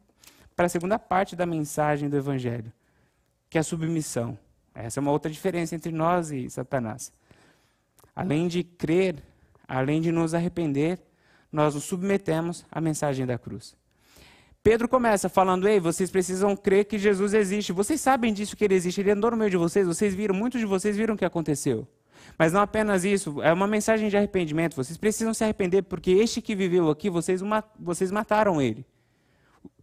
[0.59, 2.73] para a segunda parte da mensagem do Evangelho,
[3.49, 4.37] que é a submissão.
[4.75, 7.13] Essa é uma outra diferença entre nós e Satanás.
[8.13, 9.23] Além de crer,
[9.69, 10.99] além de nos arrepender,
[11.53, 13.77] nós nos submetemos à mensagem da cruz.
[14.61, 17.73] Pedro começa falando: Ei, vocês precisam crer que Jesus existe.
[17.73, 19.01] Vocês sabem disso que ele existe.
[19.01, 19.87] Ele andou no meio de vocês.
[19.87, 21.87] Vocês viram, muitos de vocês viram o que aconteceu.
[22.37, 24.75] Mas não apenas isso, é uma mensagem de arrependimento.
[24.75, 27.43] Vocês precisam se arrepender porque este que viveu aqui, vocês,
[27.79, 28.85] vocês mataram ele.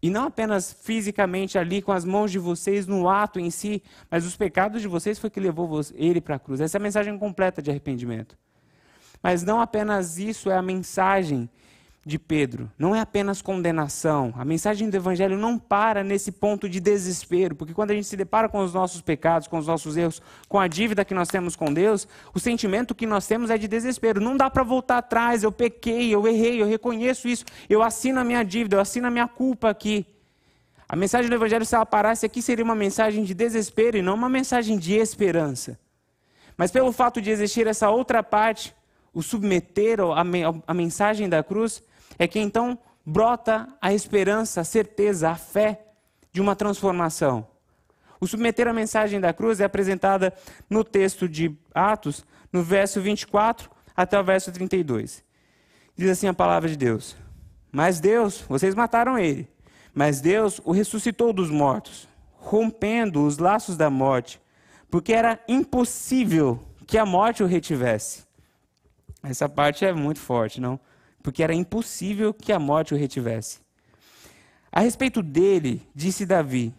[0.01, 4.25] E não apenas fisicamente ali com as mãos de vocês no ato em si, mas
[4.25, 6.61] os pecados de vocês foi que levou ele para a cruz.
[6.61, 8.37] Essa é a mensagem completa de arrependimento.
[9.23, 11.49] Mas não apenas isso é a mensagem
[12.05, 12.71] de Pedro.
[12.77, 14.31] Não é apenas condenação.
[14.37, 18.15] A mensagem do Evangelho não para nesse ponto de desespero, porque quando a gente se
[18.15, 21.55] depara com os nossos pecados, com os nossos erros, com a dívida que nós temos
[21.55, 24.21] com Deus, o sentimento que nós temos é de desespero.
[24.21, 25.41] Não dá para voltar atrás.
[25.41, 27.43] Eu pequei, eu errei, eu reconheço isso.
[27.67, 30.05] Eu assino a minha dívida, eu assino a minha culpa aqui.
[30.87, 34.13] A mensagem do Evangelho, se ela parasse aqui, seria uma mensagem de desespero e não
[34.13, 35.79] uma mensagem de esperança.
[36.55, 38.75] Mas pelo fato de existir essa outra parte,
[39.11, 39.97] o submeter
[40.67, 41.81] a mensagem da cruz,
[42.17, 45.85] é que então brota a esperança, a certeza, a fé
[46.31, 47.47] de uma transformação.
[48.19, 50.33] O submeter a mensagem da cruz é apresentada
[50.69, 55.23] no texto de Atos, no verso 24 até o verso 32.
[55.95, 57.15] Diz assim a palavra de Deus:
[57.71, 59.47] Mas Deus, vocês mataram ele,
[59.93, 64.41] mas Deus o ressuscitou dos mortos, rompendo os laços da morte,
[64.89, 68.23] porque era impossível que a morte o retivesse.
[69.23, 70.79] Essa parte é muito forte, não?
[71.25, 73.57] Porque era impossível que a morte o retivesse.
[74.71, 76.71] A respeito dele, disse Davi: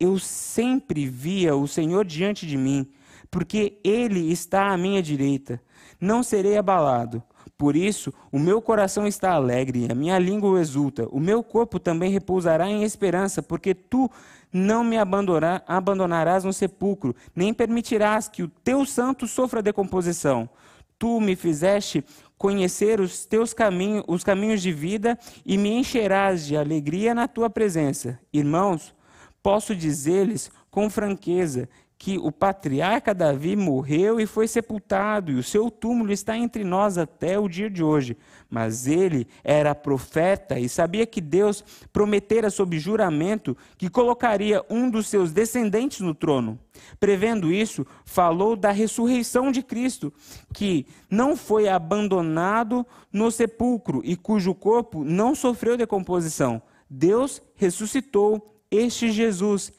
[0.00, 2.90] Eu sempre via o Senhor diante de mim,
[3.30, 5.62] porque ele está à minha direita.
[6.00, 7.22] Não serei abalado.
[7.56, 11.06] Por isso, o meu coração está alegre, a minha língua exulta.
[11.12, 14.10] O meu corpo também repousará em esperança, porque tu
[14.52, 20.50] não me abandonarás no sepulcro, nem permitirás que o teu santo sofra decomposição.
[20.98, 22.04] Tu me fizeste
[22.44, 27.48] conhecer os teus caminhos, os caminhos de vida e me encherás de alegria na tua
[27.48, 28.20] presença.
[28.30, 28.94] Irmãos,
[29.42, 31.70] posso dizer-lhes com franqueza
[32.04, 36.98] que o patriarca Davi morreu e foi sepultado, e o seu túmulo está entre nós
[36.98, 38.14] até o dia de hoje.
[38.50, 45.06] Mas ele era profeta e sabia que Deus prometera sob juramento que colocaria um dos
[45.06, 46.58] seus descendentes no trono.
[47.00, 50.12] Prevendo isso, falou da ressurreição de Cristo,
[50.52, 56.60] que não foi abandonado no sepulcro e cujo corpo não sofreu decomposição.
[56.90, 59.72] Deus ressuscitou este Jesus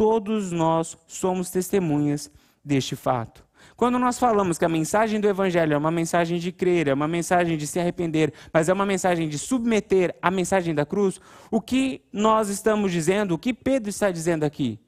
[0.00, 2.30] todos nós somos testemunhas
[2.64, 3.44] deste fato.
[3.76, 7.06] Quando nós falamos que a mensagem do Evangelho é uma mensagem de crer, é uma
[7.06, 11.60] mensagem de se arrepender, mas é uma mensagem de submeter a mensagem da cruz, o
[11.60, 14.80] que nós estamos dizendo, o que Pedro está dizendo aqui?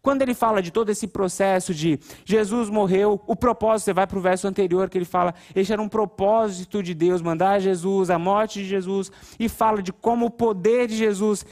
[0.00, 4.18] Quando ele fala de todo esse processo de Jesus morreu, o propósito, você vai para
[4.20, 8.20] o verso anterior que ele fala, este era um propósito de Deus, mandar Jesus, a
[8.20, 11.44] morte de Jesus, e fala de como o poder de Jesus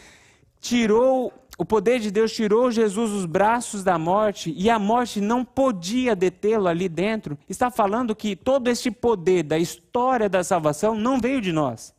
[0.60, 5.44] tirou, o poder de Deus tirou Jesus dos braços da morte e a morte não
[5.44, 7.36] podia detê-lo ali dentro.
[7.48, 11.92] Está falando que todo este poder da história da salvação não veio de nós.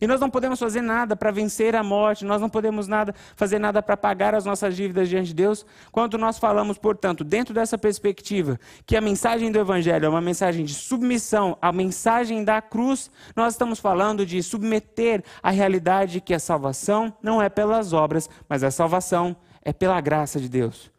[0.00, 3.58] E nós não podemos fazer nada para vencer a morte, nós não podemos nada, fazer
[3.58, 5.64] nada para pagar as nossas dívidas diante de Deus.
[5.90, 10.64] Quando nós falamos, portanto, dentro dessa perspectiva, que a mensagem do Evangelho é uma mensagem
[10.64, 16.38] de submissão à mensagem da cruz, nós estamos falando de submeter a realidade que a
[16.38, 20.95] salvação não é pelas obras, mas a salvação é pela graça de Deus.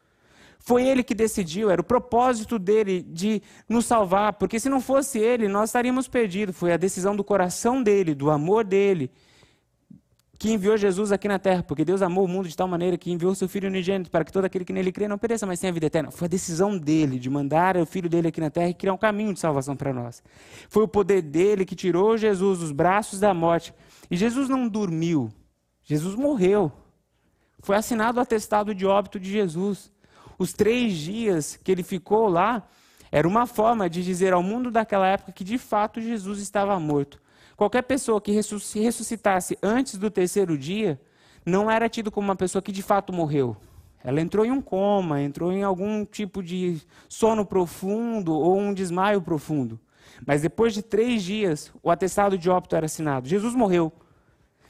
[0.67, 5.17] Foi ele que decidiu, era o propósito dele de nos salvar, porque se não fosse
[5.17, 6.57] ele, nós estaríamos perdidos.
[6.57, 9.09] Foi a decisão do coração dele, do amor dele,
[10.37, 13.09] que enviou Jesus aqui na terra, porque Deus amou o mundo de tal maneira que
[13.09, 15.71] enviou seu Filho unigênito para que todo aquele que nele crê não pereça, mas tenha
[15.71, 16.11] vida eterna.
[16.11, 18.97] Foi a decisão dele de mandar o Filho dele aqui na terra e criar um
[18.97, 20.21] caminho de salvação para nós.
[20.67, 23.73] Foi o poder dele que tirou Jesus dos braços da morte.
[24.11, 25.29] E Jesus não dormiu,
[25.85, 26.73] Jesus morreu.
[27.61, 29.95] Foi assinado o atestado de óbito de Jesus.
[30.37, 32.67] Os três dias que ele ficou lá
[33.11, 37.19] era uma forma de dizer ao mundo daquela época que de fato Jesus estava morto.
[37.55, 40.99] Qualquer pessoa que ressuscitasse antes do terceiro dia
[41.45, 43.57] não era tido como uma pessoa que de fato morreu.
[44.03, 49.21] Ela entrou em um coma, entrou em algum tipo de sono profundo ou um desmaio
[49.21, 49.79] profundo.
[50.25, 53.27] Mas depois de três dias, o atestado de óbito era assinado.
[53.27, 53.91] Jesus morreu.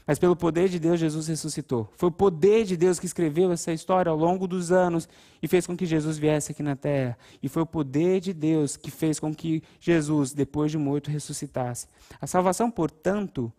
[0.07, 1.91] Mas pelo poder de Deus, Jesus ressuscitou.
[1.97, 5.07] Foi o poder de Deus que escreveu essa história ao longo dos anos
[5.43, 7.17] e fez com que Jesus viesse aqui na terra.
[7.43, 11.87] E foi o poder de Deus que fez com que Jesus, depois de morto, ressuscitasse.
[12.21, 13.51] A salvação, portanto,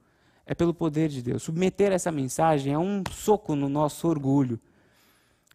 [0.46, 1.42] é pelo poder de Deus.
[1.42, 4.58] Submeter essa mensagem é um soco no nosso orgulho.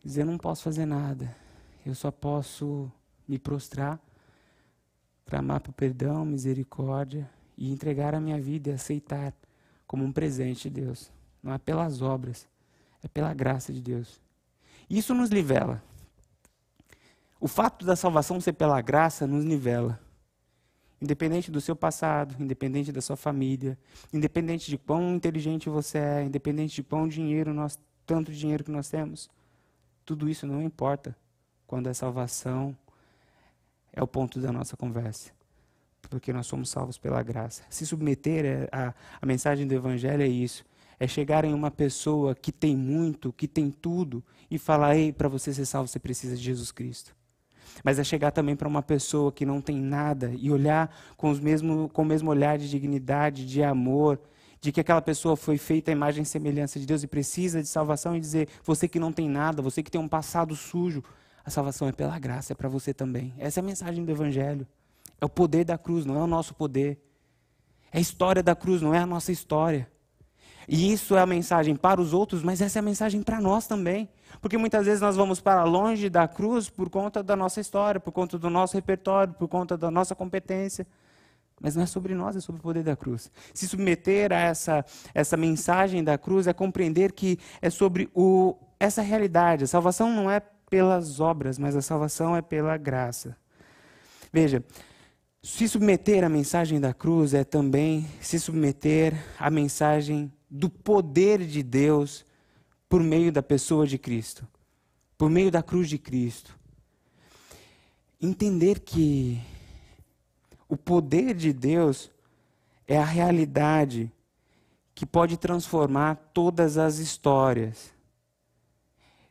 [0.06, 1.36] Dizer, não posso fazer nada.
[1.84, 2.92] Eu só posso
[3.28, 4.00] me prostrar,
[5.26, 7.28] clamar por perdão, misericórdia
[7.58, 9.34] e entregar a minha vida e aceitar
[9.94, 11.12] como um presente de Deus.
[11.44, 12.48] Não é pelas obras,
[13.04, 14.20] é pela graça de Deus.
[14.90, 15.84] Isso nos nivela.
[17.40, 20.00] O fato da salvação ser pela graça nos nivela.
[21.00, 23.78] Independente do seu passado, independente da sua família,
[24.12, 28.90] independente de quão inteligente você é, independente de quão dinheiro nós, tanto dinheiro que nós
[28.90, 29.30] temos,
[30.04, 31.16] tudo isso não importa
[31.68, 32.76] quando a salvação
[33.92, 35.32] é o ponto da nossa conversa
[36.10, 37.64] porque nós somos salvos pela graça.
[37.70, 40.66] Se submeter à, a mensagem do Evangelho é isso.
[41.00, 45.28] É chegar em uma pessoa que tem muito, que tem tudo, e falar: ei, para
[45.28, 47.16] você ser salvo, você precisa de Jesus Cristo.
[47.84, 51.40] Mas é chegar também para uma pessoa que não tem nada e olhar com, os
[51.40, 54.20] mesmo, com o mesmo olhar de dignidade, de amor,
[54.62, 57.68] de que aquela pessoa foi feita à imagem e semelhança de Deus e precisa de
[57.68, 61.04] salvação e dizer: você que não tem nada, você que tem um passado sujo,
[61.44, 63.34] a salvação é pela graça, é para você também.
[63.38, 64.68] Essa é a mensagem do Evangelho.
[65.24, 67.02] É o poder da cruz, não é o nosso poder.
[67.94, 69.90] É a história da cruz, não é a nossa história.
[70.68, 73.66] E isso é a mensagem para os outros, mas essa é a mensagem para nós
[73.66, 74.10] também.
[74.42, 78.12] Porque muitas vezes nós vamos para longe da cruz por conta da nossa história, por
[78.12, 80.86] conta do nosso repertório, por conta da nossa competência.
[81.58, 83.32] Mas não é sobre nós, é sobre o poder da cruz.
[83.54, 84.84] Se submeter a essa,
[85.14, 89.64] essa mensagem da cruz é compreender que é sobre o, essa realidade.
[89.64, 93.38] A salvação não é pelas obras, mas a salvação é pela graça.
[94.34, 94.62] Veja,
[95.46, 101.62] se submeter à mensagem da cruz é também se submeter à mensagem do poder de
[101.62, 102.26] Deus
[102.88, 104.48] por meio da pessoa de Cristo,
[105.18, 106.58] por meio da cruz de Cristo.
[108.22, 109.38] Entender que
[110.70, 112.10] o poder de Deus
[112.88, 114.10] é a realidade
[114.96, 117.92] que pode transformar todas as histórias.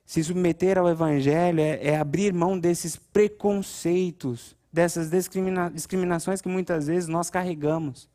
[0.04, 6.86] Se submeter ao Evangelho é, é abrir mão desses preconceitos dessas discrimina discriminações que muitas
[6.86, 8.08] vezes nós carregamos,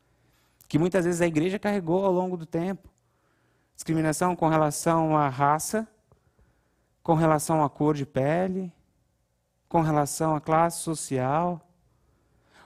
[0.68, 2.90] que muitas vezes a igreja carregou ao longo do tempo.
[3.76, 5.88] Discriminação com relação à raça,
[7.04, 8.74] com relação à cor de pele,
[9.70, 11.62] com relação à classe social.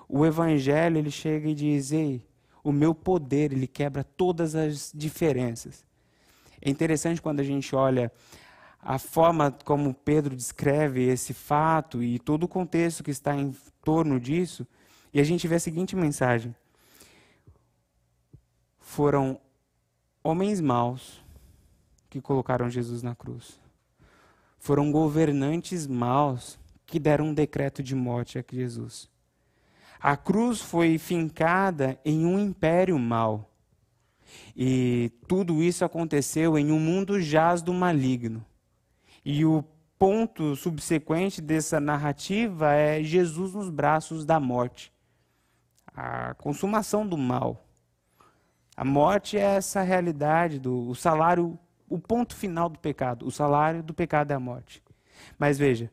[0.08, 2.26] O evangelho ele chega e diz: "Ei,
[2.64, 5.86] o meu poder ele quebra todas as diferenças".
[6.62, 8.12] É interessante quando a gente olha
[8.82, 14.20] a forma como Pedro descreve esse fato e todo o contexto que está em torno
[14.20, 14.65] disso,
[15.13, 16.56] e a gente vê a seguinte mensagem:
[18.80, 19.39] foram
[20.24, 21.24] homens maus
[22.10, 23.60] que colocaram Jesus na cruz.
[24.60, 29.10] Foram governantes maus que deram um decreto de morte a Jesus.
[30.00, 33.50] A cruz foi fincada em um império mau.
[34.56, 38.46] E tudo isso aconteceu em um mundo jaz do maligno.
[39.24, 39.63] E o
[40.02, 44.92] ponto subsequente dessa narrativa é Jesus nos braços da morte.
[45.86, 47.68] A consumação do mal.
[48.76, 51.56] A morte é essa realidade do o salário,
[51.88, 53.28] o ponto final do pecado.
[53.28, 54.82] O salário do pecado é a morte.
[55.38, 55.92] Mas veja,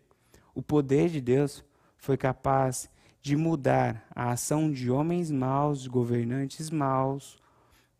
[0.54, 1.62] o poder de Deus
[1.98, 2.88] foi capaz
[3.20, 7.36] de mudar a ação de homens maus, de governantes maus,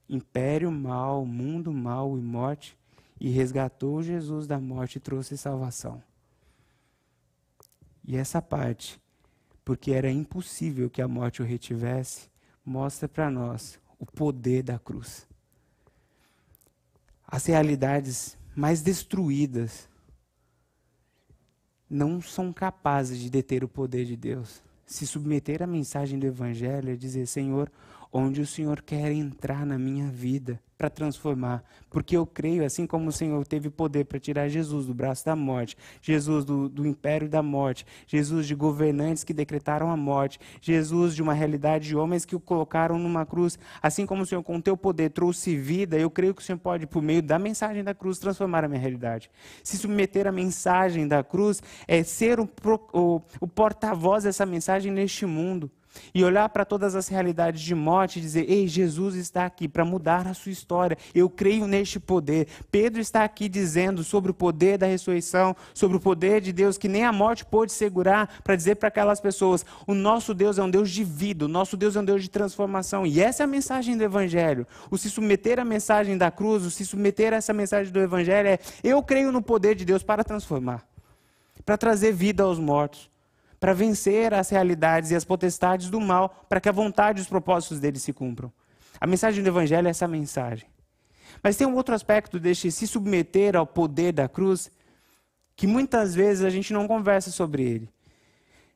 [0.08, 2.77] império mau, mundo mau e morte,
[3.20, 6.02] e resgatou Jesus da morte e trouxe salvação.
[8.04, 9.00] E essa parte,
[9.64, 12.30] porque era impossível que a morte o retivesse,
[12.64, 15.26] mostra para nós o poder da cruz.
[17.26, 19.88] As realidades mais destruídas
[21.90, 24.62] não são capazes de deter o poder de Deus.
[24.86, 27.70] Se submeter à mensagem do Evangelho é dizer: Senhor,
[28.12, 31.64] onde o Senhor quer entrar na minha vida para transformar.
[31.90, 35.34] Porque eu creio, assim como o Senhor teve poder para tirar Jesus do braço da
[35.34, 41.16] morte, Jesus do, do império da morte, Jesus de governantes que decretaram a morte, Jesus
[41.16, 44.60] de uma realidade de homens que o colocaram numa cruz, assim como o Senhor com
[44.60, 47.92] teu poder trouxe vida, eu creio que o Senhor pode, por meio da mensagem da
[47.92, 49.30] cruz, transformar a minha realidade.
[49.64, 52.48] Se submeter à mensagem da cruz é ser o,
[52.92, 55.70] o, o porta-voz dessa mensagem neste mundo
[56.14, 59.84] e olhar para todas as realidades de morte e dizer: Ei, Jesus está aqui para
[59.84, 60.96] mudar a sua história.
[61.14, 62.48] Eu creio neste poder.
[62.70, 66.88] Pedro está aqui dizendo sobre o poder da ressurreição, sobre o poder de Deus que
[66.88, 70.70] nem a morte pôde segurar, para dizer para aquelas pessoas: o nosso Deus é um
[70.70, 73.06] Deus de vida, o nosso Deus é um Deus de transformação.
[73.06, 74.66] E essa é a mensagem do Evangelho.
[74.90, 78.48] O se submeter à mensagem da cruz, o se submeter a essa mensagem do Evangelho
[78.48, 80.86] é: eu creio no poder de Deus para transformar,
[81.64, 83.10] para trazer vida aos mortos
[83.60, 87.28] para vencer as realidades e as potestades do mal, para que a vontade e os
[87.28, 88.52] propósitos dele se cumpram.
[89.00, 90.68] A mensagem do Evangelho é essa mensagem.
[91.42, 94.70] Mas tem um outro aspecto deste se submeter ao poder da cruz,
[95.54, 97.92] que muitas vezes a gente não conversa sobre ele.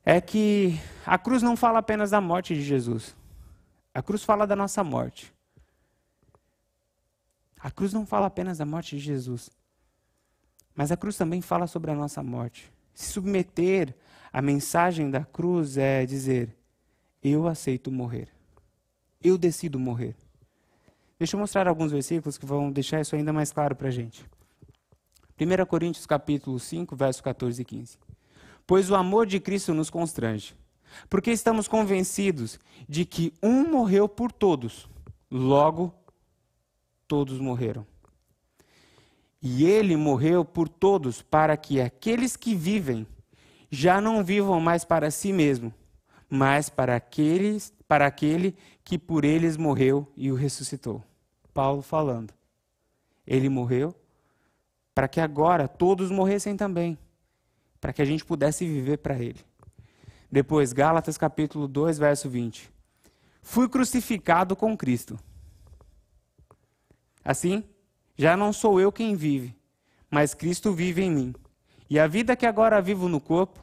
[0.04, 3.14] É que a cruz não fala apenas da morte de Jesus.
[3.94, 5.32] A cruz fala da nossa morte.
[7.60, 9.48] A cruz não fala apenas da morte de Jesus.
[10.74, 12.72] Mas a cruz também fala sobre a nossa morte.
[12.94, 13.94] Se submeter
[14.32, 16.56] a mensagem da cruz é dizer:
[17.22, 18.28] eu aceito morrer.
[19.22, 20.16] Eu decido morrer.
[21.18, 24.24] Deixa eu mostrar alguns versículos que vão deixar isso ainda mais claro para a gente.
[25.40, 27.98] 1 Coríntios capítulo 5, verso 14 e 15.
[28.66, 30.54] Pois o amor de Cristo nos constrange,
[31.08, 34.88] porque estamos convencidos de que um morreu por todos,
[35.30, 35.94] logo
[37.06, 37.86] todos morreram.
[39.40, 43.06] E ele morreu por todos para que aqueles que vivem
[43.74, 45.72] já não vivam mais para si mesmo,
[46.28, 48.54] mas para aqueles, para aquele
[48.84, 51.02] que por eles morreu e o ressuscitou.
[51.54, 52.34] Paulo falando.
[53.26, 53.94] Ele morreu
[54.94, 56.98] para que agora todos morressem também,
[57.80, 59.40] para que a gente pudesse viver para ele.
[60.30, 62.70] Depois, Gálatas capítulo 2, verso 20.
[63.40, 65.18] Fui crucificado com Cristo.
[67.24, 67.64] Assim,
[68.18, 69.56] já não sou eu quem vive,
[70.10, 71.34] mas Cristo vive em mim.
[71.92, 73.62] E a vida que agora vivo no corpo,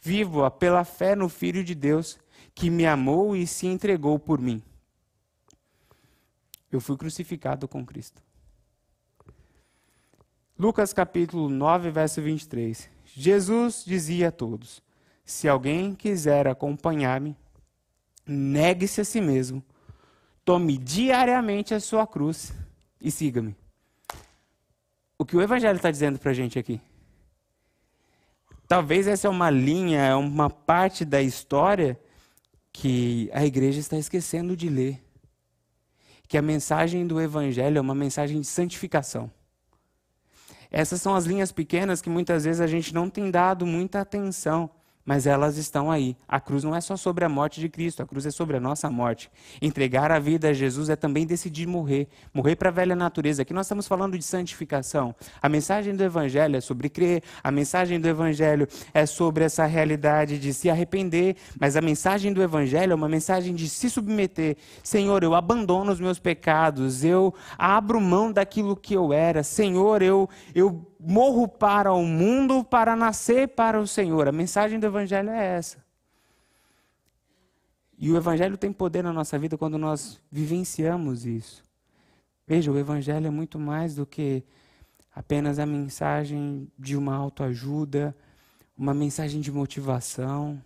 [0.00, 2.18] vivo-a pela fé no Filho de Deus,
[2.52, 4.60] que me amou e se entregou por mim.
[6.72, 8.20] Eu fui crucificado com Cristo.
[10.58, 12.90] Lucas capítulo 9, verso 23.
[13.14, 14.82] Jesus dizia a todos:
[15.24, 17.36] Se alguém quiser acompanhar-me,
[18.26, 19.62] negue-se a si mesmo,
[20.44, 22.52] tome diariamente a sua cruz
[23.00, 23.56] e siga-me.
[25.16, 26.80] O que o Evangelho está dizendo para a gente aqui?
[28.68, 31.98] Talvez essa é uma linha, é uma parte da história
[32.70, 35.02] que a igreja está esquecendo de ler.
[36.28, 39.30] Que a mensagem do Evangelho é uma mensagem de santificação.
[40.70, 44.70] Essas são as linhas pequenas que muitas vezes a gente não tem dado muita atenção
[45.08, 46.14] mas elas estão aí.
[46.28, 48.60] A cruz não é só sobre a morte de Cristo, a cruz é sobre a
[48.60, 49.30] nossa morte.
[49.62, 53.40] Entregar a vida a Jesus é também decidir morrer, morrer para a velha natureza.
[53.40, 55.14] Aqui nós estamos falando de santificação.
[55.40, 60.38] A mensagem do Evangelho é sobre crer, a mensagem do Evangelho é sobre essa realidade
[60.38, 64.58] de se arrepender, mas a mensagem do Evangelho é uma mensagem de se submeter.
[64.82, 69.42] Senhor, eu abandono os meus pecados, eu abro mão daquilo que eu era.
[69.42, 74.28] Senhor, eu, eu morro para o mundo para nascer para o Senhor.
[74.28, 75.84] A mensagem do Evangelho é essa.
[77.96, 81.64] E o Evangelho tem poder na nossa vida quando nós vivenciamos isso.
[82.46, 84.44] Veja, o Evangelho é muito mais do que
[85.14, 88.16] apenas a mensagem de uma autoajuda,
[88.76, 90.62] uma mensagem de motivação.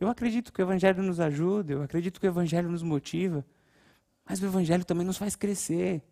[0.00, 3.44] Eu acredito que o Evangelho nos ajuda, eu acredito que o Evangelho nos motiva,
[4.26, 6.02] mas o Evangelho também nos faz crescer.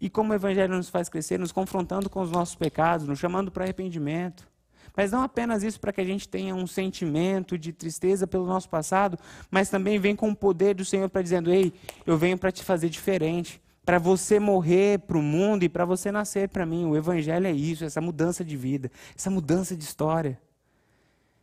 [0.00, 3.50] E como o Evangelho nos faz crescer, nos confrontando com os nossos pecados, nos chamando
[3.50, 4.48] para arrependimento.
[4.96, 8.68] Mas não apenas isso para que a gente tenha um sentimento de tristeza pelo nosso
[8.68, 9.18] passado,
[9.50, 11.72] mas também vem com o poder do Senhor para dizendo: "Ei,
[12.06, 16.10] eu venho para te fazer diferente, para você morrer para o mundo e para você
[16.10, 16.86] nascer para mim.
[16.86, 20.40] O evangelho é isso, essa mudança de vida, essa mudança de história.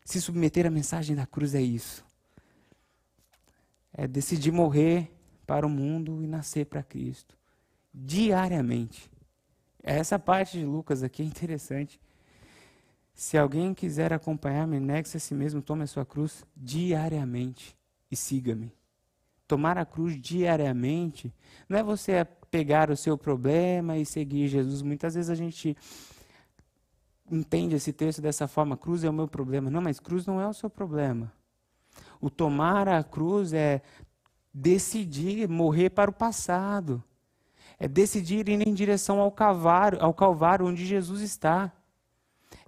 [0.03, 2.03] Se submeter à mensagem da cruz é isso.
[3.93, 5.09] É decidir morrer
[5.45, 7.37] para o mundo e nascer para Cristo
[7.93, 9.09] diariamente.
[9.81, 11.99] Essa parte de Lucas aqui é interessante.
[13.13, 17.77] Se alguém quiser acompanhar-me, negue-se a si mesmo, tome a sua cruz diariamente
[18.09, 18.73] e siga-me.
[19.47, 21.31] Tomar a cruz diariamente
[21.69, 24.81] não é você pegar o seu problema e seguir Jesus.
[24.81, 25.77] Muitas vezes a gente
[27.29, 29.69] entende esse texto dessa forma: cruz é o meu problema.
[29.69, 31.31] Não, mas cruz não é o seu problema.
[32.19, 33.81] O tomar a cruz é
[34.53, 37.03] decidir morrer para o passado.
[37.83, 41.69] É decidir ir em direção ao Calvário, ao Calvário onde Jesus está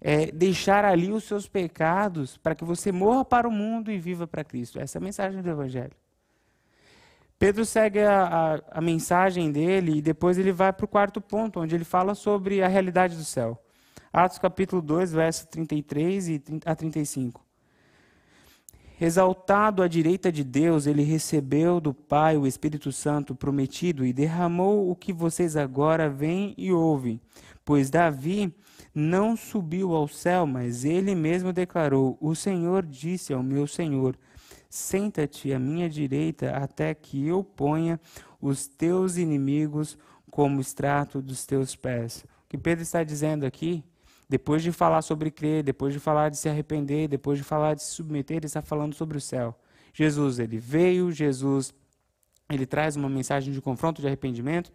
[0.01, 4.27] é, deixar ali os seus pecados para que você morra para o mundo e viva
[4.27, 4.77] para Cristo.
[4.77, 5.93] Essa é a mensagem do Evangelho.
[7.39, 11.61] Pedro segue a, a, a mensagem dele e depois ele vai para o quarto ponto,
[11.61, 13.57] onde ele fala sobre a realidade do céu.
[14.11, 17.44] Atos capítulo 2, versos 33 e a 35.
[18.99, 24.89] Exaltado à direita de Deus, ele recebeu do Pai o Espírito Santo prometido e derramou
[24.89, 27.19] o que vocês agora veem e ouvem.
[27.65, 28.53] Pois Davi
[28.93, 34.17] não subiu ao céu, mas ele mesmo declarou: O Senhor disse ao meu Senhor:
[34.69, 37.99] Senta-te à minha direita até que eu ponha
[38.39, 39.97] os teus inimigos
[40.31, 42.23] como extrato dos teus pés.
[42.45, 43.83] O que Pedro está dizendo aqui,
[44.27, 47.83] depois de falar sobre crer, depois de falar de se arrepender, depois de falar de
[47.83, 49.55] se submeter, ele está falando sobre o céu.
[49.93, 51.73] Jesus, ele veio, Jesus,
[52.49, 54.71] ele traz uma mensagem de confronto, de arrependimento.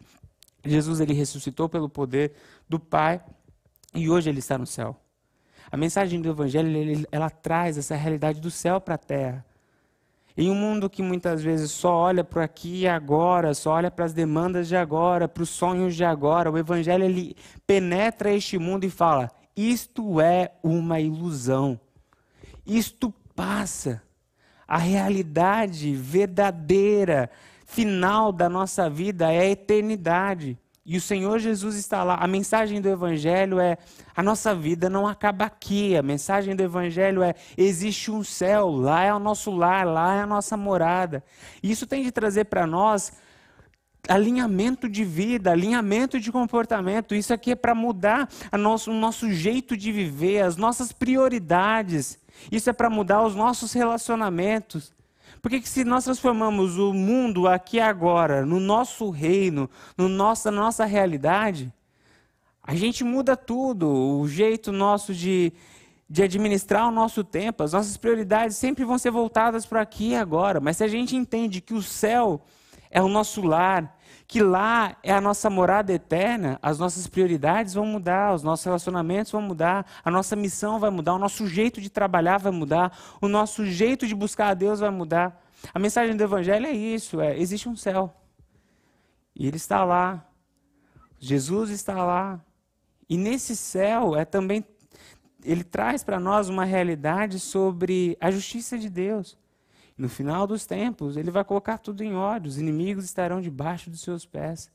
[0.64, 2.32] Jesus, ele ressuscitou pelo poder
[2.68, 3.22] do Pai
[3.94, 4.96] e hoje ele está no céu.
[5.70, 9.44] A mensagem do Evangelho ela traz essa realidade do céu para a terra.
[10.36, 14.04] Em um mundo que muitas vezes só olha para aqui e agora, só olha para
[14.04, 17.36] as demandas de agora, para os sonhos de agora, o Evangelho ele
[17.66, 19.30] penetra este mundo e fala:
[19.68, 21.78] isto é uma ilusão.
[22.66, 24.02] Isto passa.
[24.66, 27.28] A realidade verdadeira,
[27.66, 30.56] final da nossa vida é a eternidade.
[30.86, 32.14] E o Senhor Jesus está lá.
[32.16, 33.76] A mensagem do Evangelho é:
[34.16, 35.96] a nossa vida não acaba aqui.
[35.96, 40.22] A mensagem do Evangelho é: existe um céu, lá é o nosso lar, lá é
[40.22, 41.22] a nossa morada.
[41.62, 43.12] E isso tem de trazer para nós
[44.08, 47.14] alinhamento de vida, alinhamento de comportamento.
[47.14, 52.18] Isso aqui é para mudar nosso, o nosso jeito de viver, as nossas prioridades.
[52.50, 54.92] Isso é para mudar os nossos relacionamentos.
[55.42, 60.84] Porque se nós transformamos o mundo aqui agora, no nosso reino, no nossa, na nossa
[60.84, 61.72] realidade,
[62.62, 63.88] a gente muda tudo.
[63.88, 65.52] O jeito nosso de,
[66.08, 70.16] de administrar o nosso tempo, as nossas prioridades sempre vão ser voltadas para aqui e
[70.16, 70.60] agora.
[70.60, 72.42] Mas se a gente entende que o céu
[72.90, 77.86] é o nosso lar, que lá é a nossa morada eterna, as nossas prioridades vão
[77.86, 81.88] mudar, os nossos relacionamentos vão mudar, a nossa missão vai mudar, o nosso jeito de
[81.88, 85.44] trabalhar vai mudar, o nosso jeito de buscar a Deus vai mudar.
[85.74, 88.14] A mensagem do Evangelho é isso: é, existe um céu.
[89.34, 90.26] E ele está lá.
[91.18, 92.40] Jesus está lá.
[93.08, 94.64] E nesse céu é também
[95.44, 99.38] ele traz para nós uma realidade sobre a justiça de Deus.
[100.00, 104.00] No final dos tempos, ele vai colocar tudo em ordem, os inimigos estarão debaixo dos
[104.00, 104.70] seus pés.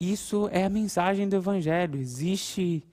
[0.00, 1.98] Isso é a mensagem do Evangelho.
[1.98, 2.86] Existe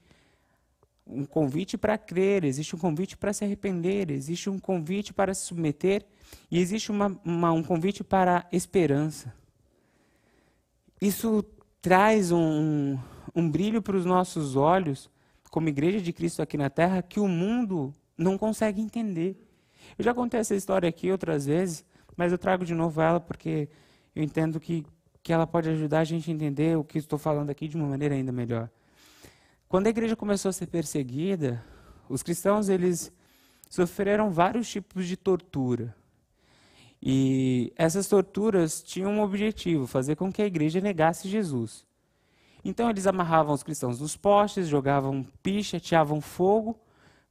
[1.06, 5.42] um convite para crer, existe um convite para se arrepender, existe um convite para se
[5.42, 6.04] submeter
[6.50, 9.32] e existe uma, uma, um convite para esperança.
[11.00, 11.44] Isso
[11.80, 12.98] traz um,
[13.32, 15.08] um brilho para os nossos olhos,
[15.52, 19.47] como igreja de Cristo aqui na terra, que o mundo não consegue entender.
[19.96, 21.84] Eu já contei essa história aqui outras vezes,
[22.16, 23.68] mas eu trago de novo ela porque
[24.14, 24.84] eu entendo que,
[25.22, 27.86] que ela pode ajudar a gente a entender o que estou falando aqui de uma
[27.86, 28.68] maneira ainda melhor.
[29.68, 31.64] Quando a igreja começou a ser perseguida,
[32.08, 33.12] os cristãos eles
[33.68, 35.94] sofreram vários tipos de tortura.
[37.00, 41.86] E essas torturas tinham um objetivo, fazer com que a igreja negasse Jesus.
[42.64, 46.78] Então eles amarravam os cristãos nos postes, jogavam picha, ateavam fogo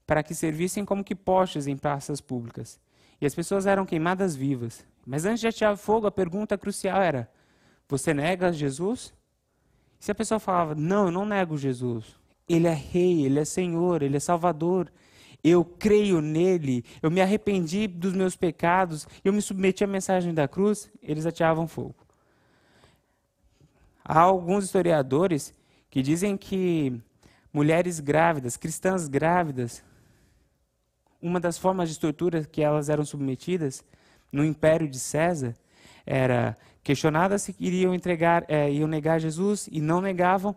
[0.08, 2.80] para que servissem como que postes em praças públicas.
[3.20, 4.86] E as pessoas eram queimadas vivas.
[5.06, 7.30] Mas antes de atirar fogo, a pergunta crucial era:
[7.90, 9.14] Você nega Jesus?
[10.00, 12.16] E se a pessoa falava: Não, eu não nego Jesus.
[12.48, 14.90] Ele é rei, ele é senhor, ele é salvador.
[15.44, 20.48] Eu creio nele, eu me arrependi dos meus pecados, eu me submeti à mensagem da
[20.48, 21.96] cruz, eles atiravam fogo.
[24.04, 25.54] Há alguns historiadores
[25.90, 27.00] que dizem que
[27.54, 29.84] mulheres grávidas, cristãs grávidas,
[31.22, 33.84] uma das formas de tortura que elas eram submetidas
[34.32, 35.56] no império de César
[36.06, 40.56] era questionadas se iriam entregar, é, iam negar Jesus e não negavam.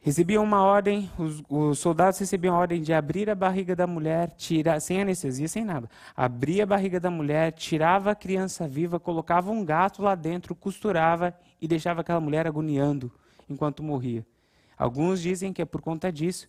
[0.00, 4.30] Recebiam uma ordem, os, os, soldados recebiam a ordem de abrir a barriga da mulher,
[4.36, 5.90] tirar, sem anestesia, sem nada.
[6.16, 11.34] Abria a barriga da mulher, tirava a criança viva, colocava um gato lá dentro, costurava
[11.60, 13.10] e deixava aquela mulher agoniando
[13.50, 14.24] enquanto morria.
[14.78, 16.48] Alguns dizem que é por conta disso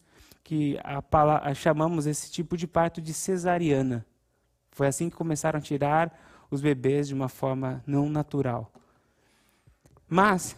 [0.49, 4.03] que a, chamamos esse tipo de parto de cesariana.
[4.71, 6.19] Foi assim que começaram a tirar
[6.49, 8.71] os bebês de uma forma não natural.
[10.07, 10.55] Mas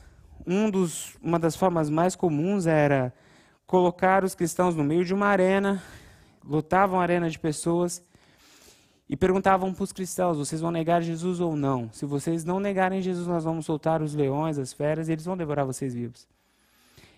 [0.47, 3.13] um dos, uma das formas mais comuns era
[3.67, 5.83] colocar os cristãos no meio de uma arena,
[6.41, 8.01] lotavam a arena de pessoas
[9.09, 11.91] e perguntavam para os cristãos: vocês vão negar Jesus ou não?
[11.91, 15.35] Se vocês não negarem Jesus, nós vamos soltar os leões, as feras, e eles vão
[15.35, 16.25] devorar vocês vivos.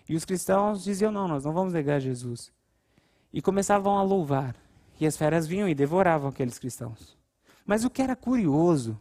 [0.08, 2.52] E os cristãos diziam: não, nós não vamos negar Jesus.
[3.34, 4.54] E começavam a louvar.
[5.00, 7.18] E as feras vinham e devoravam aqueles cristãos.
[7.66, 8.96] Mas o que era curioso,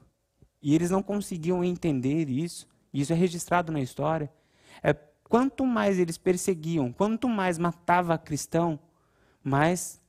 [0.59, 4.33] e eles não conseguiam entender isso, e isso é registrado na história,
[4.81, 4.91] é
[5.29, 8.79] quanto mais eles perseguiam, quanto mais matava cristão,
[9.43, 10.01] mais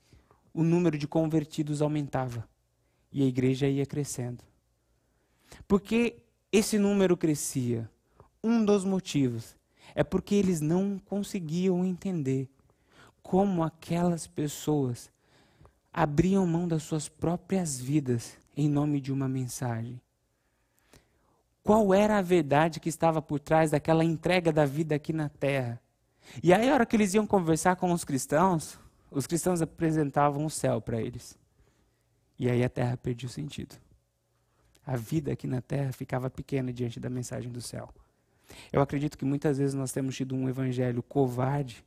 [0.54, 2.48] o número de convertidos aumentava.
[3.12, 4.42] E a igreja ia crescendo.
[5.68, 7.90] Porque esse número crescia?
[8.42, 9.54] Um dos motivos
[9.94, 12.48] é porque eles não conseguiam entender
[13.24, 15.10] como aquelas pessoas
[15.90, 20.00] abriam mão das suas próprias vidas em nome de uma mensagem.
[21.62, 25.80] Qual era a verdade que estava por trás daquela entrega da vida aqui na terra?
[26.42, 28.78] E aí, a hora que eles iam conversar com os cristãos,
[29.10, 31.38] os cristãos apresentavam o céu para eles.
[32.38, 33.74] E aí a terra perdia o sentido.
[34.86, 37.88] A vida aqui na terra ficava pequena diante da mensagem do céu.
[38.70, 41.82] Eu acredito que muitas vezes nós temos tido um evangelho covarde,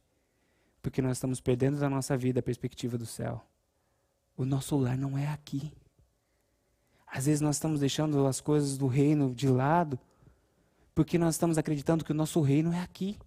[0.81, 3.43] porque nós estamos perdendo da nossa vida a perspectiva do céu.
[4.35, 5.73] O nosso lar não é aqui.
[7.07, 9.97] Às vezes nós estamos deixando as coisas do reino de lado,
[10.93, 13.17] porque nós estamos acreditando que o nosso reino é aqui.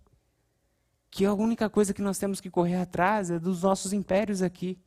[1.11, 4.78] Que a única coisa que nós temos que correr atrás é dos nossos impérios aqui.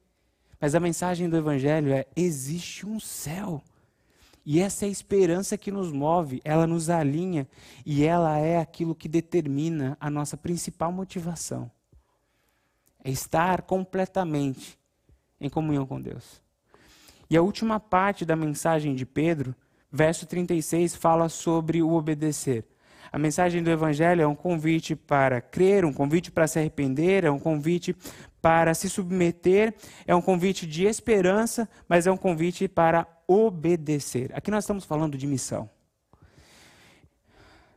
[0.60, 3.62] Mas a mensagem do Evangelho é: existe um céu.
[4.46, 7.48] E essa é a esperança que nos move, ela nos alinha
[7.86, 11.72] e ela é aquilo que determina a nossa principal motivação.
[13.04, 14.78] É estar completamente
[15.40, 16.42] em comunhão com Deus.
[17.30, 19.56] E a última parte da mensagem de Pedro,
[19.92, 22.66] verso 36, fala sobre o obedecer.
[23.12, 27.32] A mensagem do Evangelho é um convite para crer, um convite para se arrepender, é
[27.32, 27.96] um convite
[28.42, 29.74] para se submeter,
[30.08, 34.32] é um convite de esperança, mas é um convite para obedecer.
[34.34, 35.70] Aqui nós estamos falando de missão.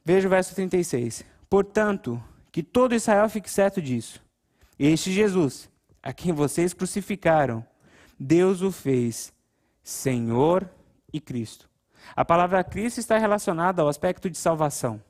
[0.04, 1.24] Veja o verso 36.
[1.50, 4.24] Portanto, que todo Israel fique certo disso.
[4.78, 5.70] Este Jesus,
[6.02, 7.64] a quem vocês crucificaram,
[8.18, 9.32] Deus o fez
[9.82, 10.68] Senhor
[11.12, 11.68] e Cristo.
[12.14, 15.02] A palavra Cristo está relacionada ao aspecto de salvação.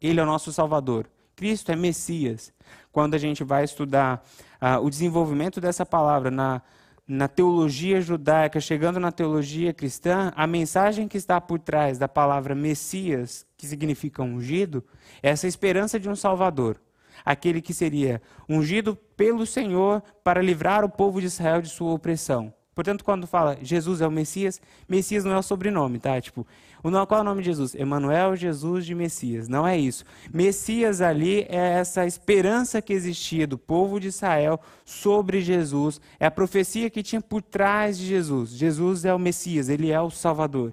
[0.00, 1.08] Ele é o nosso Salvador.
[1.34, 2.52] Cristo é Messias.
[2.92, 4.24] Quando a gente vai estudar
[4.60, 6.60] uh, o desenvolvimento dessa palavra na,
[7.06, 12.54] na teologia judaica, chegando na teologia cristã, a mensagem que está por trás da palavra
[12.54, 14.84] Messias, que significa ungido,
[15.22, 16.78] é essa esperança de um Salvador.
[17.24, 22.52] Aquele que seria ungido pelo Senhor para livrar o povo de Israel de sua opressão.
[22.78, 26.20] Portanto, quando fala Jesus é o Messias, Messias não é o sobrenome, tá?
[26.20, 26.46] Tipo,
[26.80, 27.74] qual é o nome de Jesus?
[27.74, 29.48] Emanuel Jesus de Messias.
[29.48, 30.04] Não é isso.
[30.32, 36.00] Messias ali é essa esperança que existia do povo de Israel sobre Jesus.
[36.20, 38.50] É a profecia que tinha por trás de Jesus.
[38.50, 40.72] Jesus é o Messias, ele é o Salvador.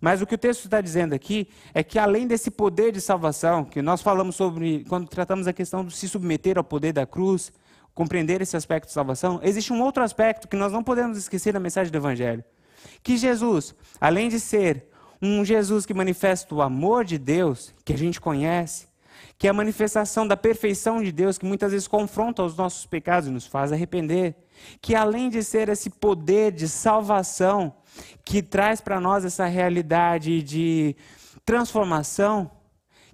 [0.00, 3.64] Mas o que o texto está dizendo aqui é que além desse poder de salvação,
[3.64, 7.52] que nós falamos sobre quando tratamos a questão de se submeter ao poder da cruz,
[7.94, 11.60] compreender esse aspecto de salvação, existe um outro aspecto que nós não podemos esquecer da
[11.60, 12.44] mensagem do Evangelho.
[13.02, 14.88] Que Jesus, além de ser
[15.20, 18.86] um Jesus que manifesta o amor de Deus, que a gente conhece,
[19.36, 23.28] que é a manifestação da perfeição de Deus, que muitas vezes confronta os nossos pecados
[23.28, 24.34] e nos faz arrepender,
[24.80, 27.74] que além de ser esse poder de salvação,
[28.24, 30.96] que traz para nós essa realidade de
[31.44, 32.50] transformação,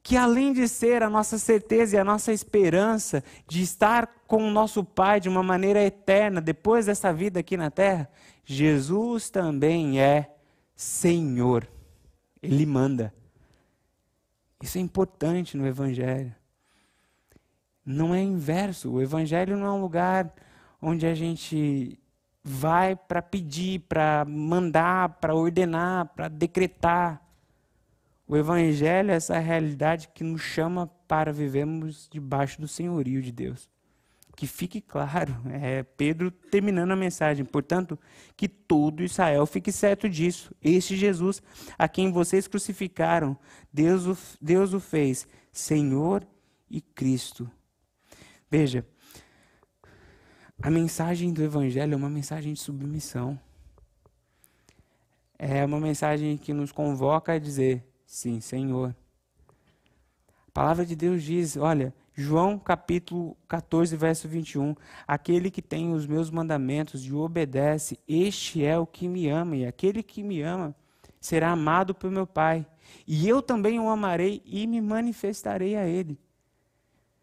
[0.03, 4.51] que além de ser a nossa certeza e a nossa esperança de estar com o
[4.51, 8.11] nosso Pai de uma maneira eterna depois dessa vida aqui na terra,
[8.45, 10.35] Jesus também é
[10.75, 11.67] Senhor.
[12.43, 13.15] Ele manda.
[14.63, 16.35] Isso é importante no Evangelho.
[17.85, 18.91] Não é inverso.
[18.91, 20.35] O Evangelho não é um lugar
[20.81, 21.99] onde a gente
[22.45, 27.23] vai para pedir, para mandar, para ordenar, para decretar.
[28.29, 33.71] O Evangelho é essa realidade que nos chama para vivermos debaixo do senhorio de Deus.
[34.37, 37.45] Que fique claro, é Pedro terminando a mensagem.
[37.47, 37.99] Portanto,
[38.37, 40.55] que todo Israel fique certo disso.
[40.63, 41.43] Este Jesus,
[41.79, 43.39] a quem vocês crucificaram,
[43.73, 46.27] Deus o, Deus o fez Senhor
[46.69, 47.51] e Cristo.
[48.51, 48.85] Veja,
[50.63, 53.39] a mensagem do Evangelho é uma mensagem de submissão.
[55.39, 58.95] É uma mensagem que nos convoca a dizer: sim, Senhor.
[60.49, 64.75] A palavra de Deus diz: olha, João capítulo 14, verso 21.
[65.07, 69.67] Aquele que tem os meus mandamentos e obedece, este é o que me ama, e
[69.67, 70.75] aquele que me ama
[71.21, 72.65] será amado por meu Pai.
[73.07, 76.19] E eu também o amarei e me manifestarei a ele.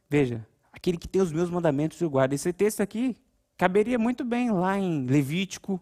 [0.10, 2.36] Veja, aquele que tem os meus mandamentos e o guarda.
[2.36, 3.18] Esse texto aqui
[3.58, 5.80] caberia muito bem lá em Levítico,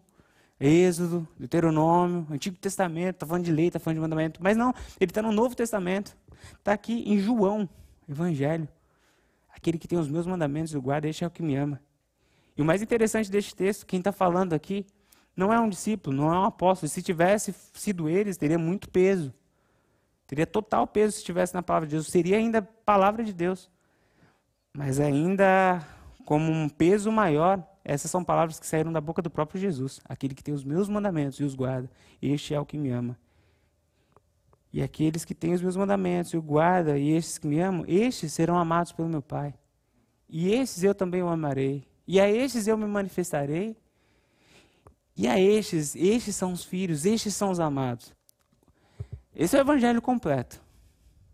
[0.60, 4.40] Êxodo, Deuteronômio, Antigo Testamento, está falando de lei, está falando de mandamento.
[4.44, 6.18] Mas não, ele está no Novo Testamento.
[6.58, 7.70] Está aqui em João,
[8.08, 8.68] Evangelho.
[9.54, 11.82] Aquele que tem os meus mandamentos e o guarda, este é o que me ama.
[12.58, 14.86] E o mais interessante deste texto, quem está falando aqui,
[15.36, 16.90] não é um discípulo, não é um apóstolo.
[16.90, 19.34] Se tivesse sido eles, teria muito peso.
[20.28, 22.08] Teria total peso se estivesse na palavra de Deus.
[22.08, 23.70] Seria ainda palavra de Deus.
[24.74, 25.86] Mas ainda
[26.26, 30.00] como um peso maior, essas são palavras que saíram da boca do próprio Jesus.
[30.06, 31.90] Aquele que tem os meus mandamentos e os guarda,
[32.22, 33.18] este é o que me ama.
[34.72, 37.84] E aqueles que têm os meus mandamentos e o guarda, e estes que me amam,
[37.88, 39.56] estes serão amados pelo meu Pai.
[40.30, 41.88] E estes eu também o amarei.
[42.08, 43.76] E a estes eu me manifestarei.
[45.18, 48.14] E a estes, estes são os filhos, estes são os amados.
[49.36, 50.62] Esse é o evangelho completo.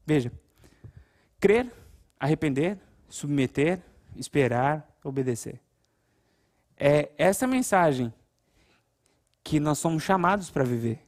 [0.05, 0.31] Veja:
[1.39, 1.71] crer,
[2.17, 2.79] arrepender,
[3.09, 3.81] submeter,
[4.15, 5.59] esperar, obedecer.
[6.77, 8.13] É essa mensagem
[9.43, 10.99] que nós somos chamados para viver.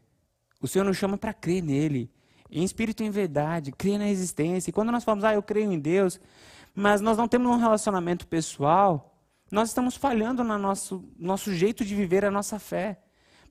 [0.62, 2.10] O Senhor nos chama para crer nele,
[2.50, 4.70] em espírito e em verdade, crer na existência.
[4.70, 6.20] E quando nós falamos, ah, eu creio em Deus,
[6.74, 9.18] mas nós não temos um relacionamento pessoal,
[9.52, 13.00] nós estamos falhando no nosso, nosso jeito de viver a nossa fé.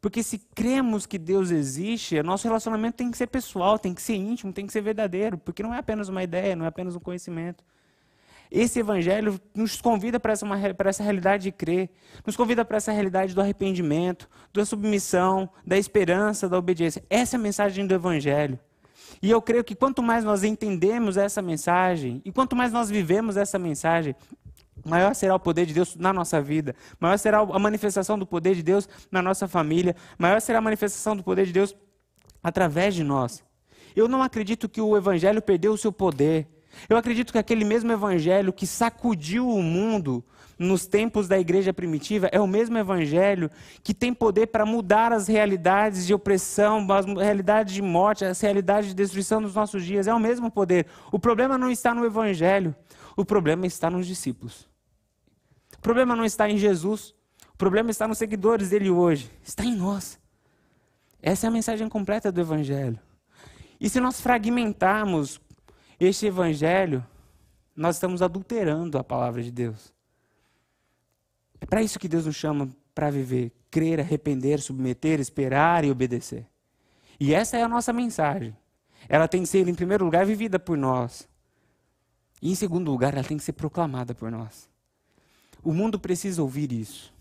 [0.00, 4.14] Porque se cremos que Deus existe, nosso relacionamento tem que ser pessoal, tem que ser
[4.14, 7.00] íntimo, tem que ser verdadeiro, porque não é apenas uma ideia, não é apenas um
[7.00, 7.64] conhecimento.
[8.50, 10.46] Esse evangelho nos convida para essa,
[10.84, 11.90] essa realidade de crer,
[12.24, 17.04] nos convida para essa realidade do arrependimento, da submissão, da esperança, da obediência.
[17.10, 18.58] Essa é a mensagem do evangelho.
[19.22, 23.36] E eu creio que quanto mais nós entendemos essa mensagem, e quanto mais nós vivemos
[23.36, 24.14] essa mensagem,
[24.84, 28.54] maior será o poder de Deus na nossa vida, maior será a manifestação do poder
[28.54, 31.74] de Deus na nossa família, maior será a manifestação do poder de Deus
[32.42, 33.44] através de nós.
[33.94, 36.46] Eu não acredito que o Evangelho perdeu o seu poder.
[36.88, 40.24] Eu acredito que aquele mesmo Evangelho que sacudiu o mundo
[40.58, 43.50] nos tempos da igreja primitiva é o mesmo Evangelho
[43.82, 48.90] que tem poder para mudar as realidades de opressão, as realidades de morte, as realidades
[48.90, 50.06] de destruição dos nossos dias.
[50.06, 50.86] É o mesmo poder.
[51.12, 52.74] O problema não está no Evangelho,
[53.16, 54.68] o problema está nos discípulos.
[55.76, 57.14] O problema não está em Jesus,
[57.52, 60.18] o problema está nos seguidores dele hoje, está em nós.
[61.22, 62.98] Essa é a mensagem completa do Evangelho.
[63.80, 65.40] E se nós fragmentarmos
[65.98, 67.04] este Evangelho,
[67.74, 69.92] nós estamos adulterando a palavra de Deus.
[71.60, 76.46] É para isso que Deus nos chama para viver: crer, arrepender, submeter, esperar e obedecer.
[77.18, 78.56] E essa é a nossa mensagem.
[79.08, 81.28] Ela tem que ser, em primeiro lugar, vivida por nós.
[82.42, 84.68] E, em segundo lugar, ela tem que ser proclamada por nós.
[85.62, 87.14] O mundo precisa ouvir isso.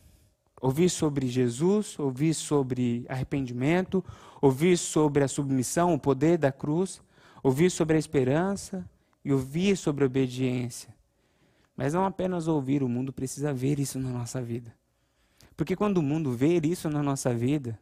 [0.61, 4.03] Ouvir sobre Jesus, ouvir sobre arrependimento,
[4.41, 7.01] ouvir sobre a submissão, o poder da cruz,
[7.45, 8.89] ouvir sobre a esperança
[9.23, 10.91] e ouvir sobre a obediência.
[11.77, 14.73] Mas não apenas ouvir, o mundo precisa ver isso na nossa vida.
[15.55, 17.79] Porque quando o mundo ver isso na nossa vida,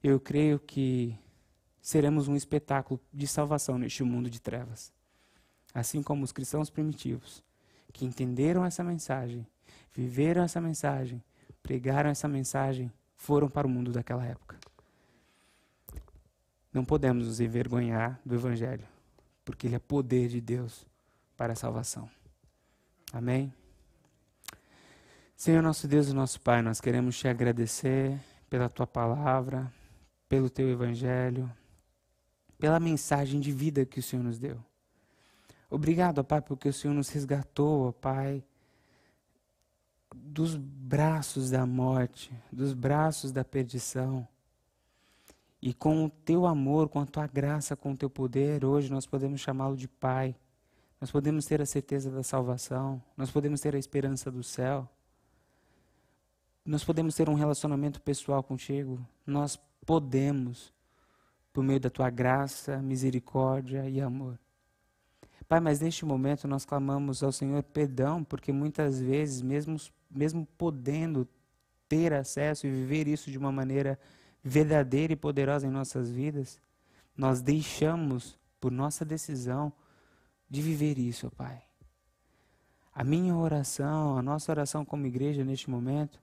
[0.00, 1.18] eu creio que
[1.82, 4.92] seremos um espetáculo de salvação neste mundo de trevas.
[5.74, 7.42] Assim como os cristãos primitivos,
[7.92, 9.44] que entenderam essa mensagem,
[9.92, 11.20] viveram essa mensagem,
[11.60, 14.56] pregaram essa mensagem, foram para o mundo daquela época.
[16.76, 18.86] Não podemos nos envergonhar do Evangelho,
[19.46, 20.84] porque ele é poder de Deus
[21.34, 22.06] para a salvação.
[23.10, 23.50] Amém?
[25.34, 28.20] Senhor nosso Deus e nosso Pai, nós queremos te agradecer
[28.50, 29.72] pela tua palavra,
[30.28, 31.50] pelo teu evangelho,
[32.58, 34.62] pela mensagem de vida que o Senhor nos deu.
[35.70, 38.44] Obrigado, ó Pai, porque o Senhor nos resgatou, ó Pai,
[40.14, 44.28] dos braços da morte, dos braços da perdição.
[45.60, 49.06] E com o teu amor, com a tua graça, com o teu poder, hoje nós
[49.06, 50.36] podemos chamá-lo de Pai.
[51.00, 54.88] Nós podemos ter a certeza da salvação, nós podemos ter a esperança do céu.
[56.64, 59.06] Nós podemos ter um relacionamento pessoal contigo.
[59.24, 60.72] Nós podemos,
[61.52, 64.38] por meio da tua graça, misericórdia e amor.
[65.48, 69.76] Pai, mas neste momento nós clamamos ao Senhor perdão, porque muitas vezes, mesmo,
[70.10, 71.28] mesmo podendo
[71.88, 73.96] ter acesso e viver isso de uma maneira
[74.46, 76.60] verdadeira e poderosa em nossas vidas,
[77.16, 79.72] nós deixamos, por nossa decisão,
[80.48, 81.62] de viver isso, Pai.
[82.94, 86.20] A minha oração, a nossa oração como igreja neste momento,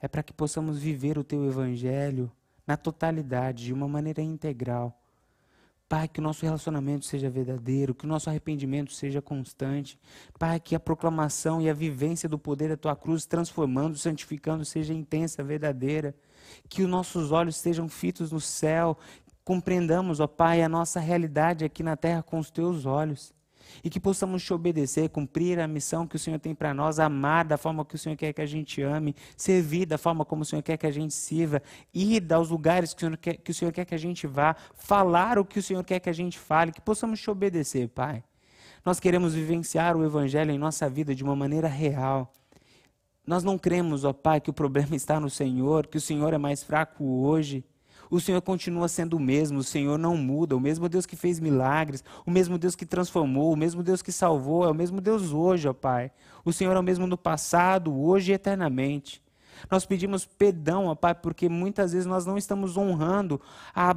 [0.00, 2.30] é para que possamos viver o Teu Evangelho
[2.66, 5.00] na totalidade, de uma maneira integral.
[5.92, 10.00] Pai, que o nosso relacionamento seja verdadeiro, que o nosso arrependimento seja constante.
[10.38, 14.94] Pai, que a proclamação e a vivência do poder da tua cruz, transformando, santificando, seja
[14.94, 16.14] intensa, verdadeira.
[16.66, 18.96] Que os nossos olhos estejam fitos no céu,
[19.44, 23.34] compreendamos, ó Pai, a nossa realidade aqui na terra com os teus olhos
[23.82, 27.44] e que possamos te obedecer, cumprir a missão que o Senhor tem para nós, amar
[27.44, 30.44] da forma que o Senhor quer que a gente ame, servir da forma como o
[30.44, 31.62] Senhor quer que a gente sirva,
[31.92, 34.54] ir aos lugares que o Senhor quer que, o Senhor quer que a gente vá,
[34.74, 38.22] falar o que o Senhor quer que a gente fale, que possamos te obedecer, Pai.
[38.84, 42.32] Nós queremos vivenciar o Evangelho em nossa vida de uma maneira real.
[43.24, 46.38] Nós não cremos, ó Pai, que o problema está no Senhor, que o Senhor é
[46.38, 47.64] mais fraco hoje
[48.12, 51.40] o Senhor continua sendo o mesmo, o Senhor não muda, o mesmo Deus que fez
[51.40, 55.32] milagres, o mesmo Deus que transformou, o mesmo Deus que salvou, é o mesmo Deus
[55.32, 56.12] hoje, ó Pai.
[56.44, 59.22] O Senhor é o mesmo no passado, hoje e eternamente.
[59.70, 63.40] Nós pedimos perdão, ó Pai, porque muitas vezes nós não estamos honrando
[63.74, 63.96] a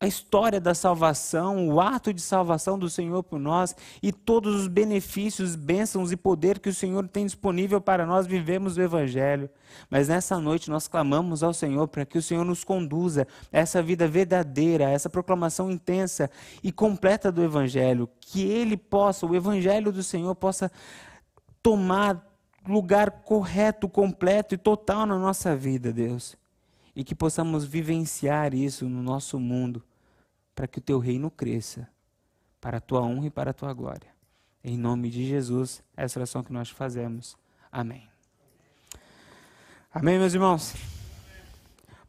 [0.00, 4.68] a história da salvação, o ato de salvação do Senhor por nós e todos os
[4.68, 9.50] benefícios, bênçãos e poder que o Senhor tem disponível para nós vivemos o Evangelho.
[9.90, 13.82] Mas nessa noite nós clamamos ao Senhor para que o Senhor nos conduza a essa
[13.82, 16.30] vida verdadeira, a essa proclamação intensa
[16.62, 18.08] e completa do Evangelho.
[18.20, 20.70] Que Ele possa, o Evangelho do Senhor possa
[21.60, 22.24] tomar
[22.68, 26.36] lugar correto, completo e total na nossa vida, Deus
[26.98, 29.84] e que possamos vivenciar isso no nosso mundo,
[30.58, 31.88] para que o teu reino cresça,
[32.60, 34.12] para a tua honra e para a tua glória.
[34.64, 37.36] Em nome de Jesus, essa oração que nós fazemos.
[37.70, 38.10] Amém.
[39.94, 40.74] Amém, meus irmãos?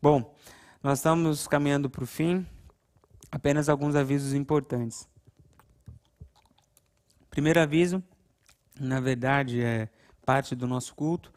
[0.02, 0.36] Bom,
[0.82, 2.44] nós estamos caminhando para o fim.
[3.32, 5.08] Apenas alguns avisos importantes.
[7.30, 8.04] Primeiro aviso,
[8.80, 9.90] na verdade, é
[10.26, 11.32] parte do nosso culto,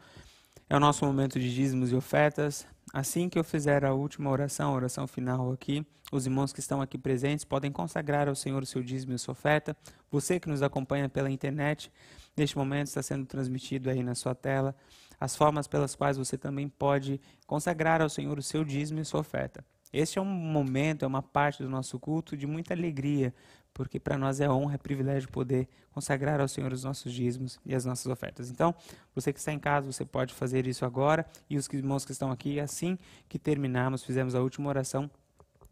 [0.73, 2.65] é o nosso momento de dízimos e ofertas.
[2.91, 6.81] Assim que eu fizer a última oração, a oração final aqui, os irmãos que estão
[6.81, 9.77] aqui presentes podem consagrar ao Senhor o seu dízimo e sua oferta.
[10.09, 11.91] Você que nos acompanha pela internet,
[12.35, 14.75] neste momento está sendo transmitido aí na sua tela
[15.19, 19.19] as formas pelas quais você também pode consagrar ao Senhor o seu dízimo e sua
[19.19, 19.63] oferta.
[19.93, 23.31] Este é um momento, é uma parte do nosso culto de muita alegria,
[23.73, 27.73] porque para nós é honra, é privilégio poder consagrar ao Senhor os nossos dízimos e
[27.73, 28.49] as nossas ofertas.
[28.49, 28.73] Então,
[29.15, 32.31] você que está em casa, você pode fazer isso agora, e os irmãos que estão
[32.31, 32.97] aqui, assim
[33.27, 35.09] que terminarmos, fizemos a última oração,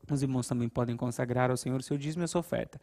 [0.10, 2.80] os irmãos também podem consagrar ao Senhor o seu dízimo e a sua oferta.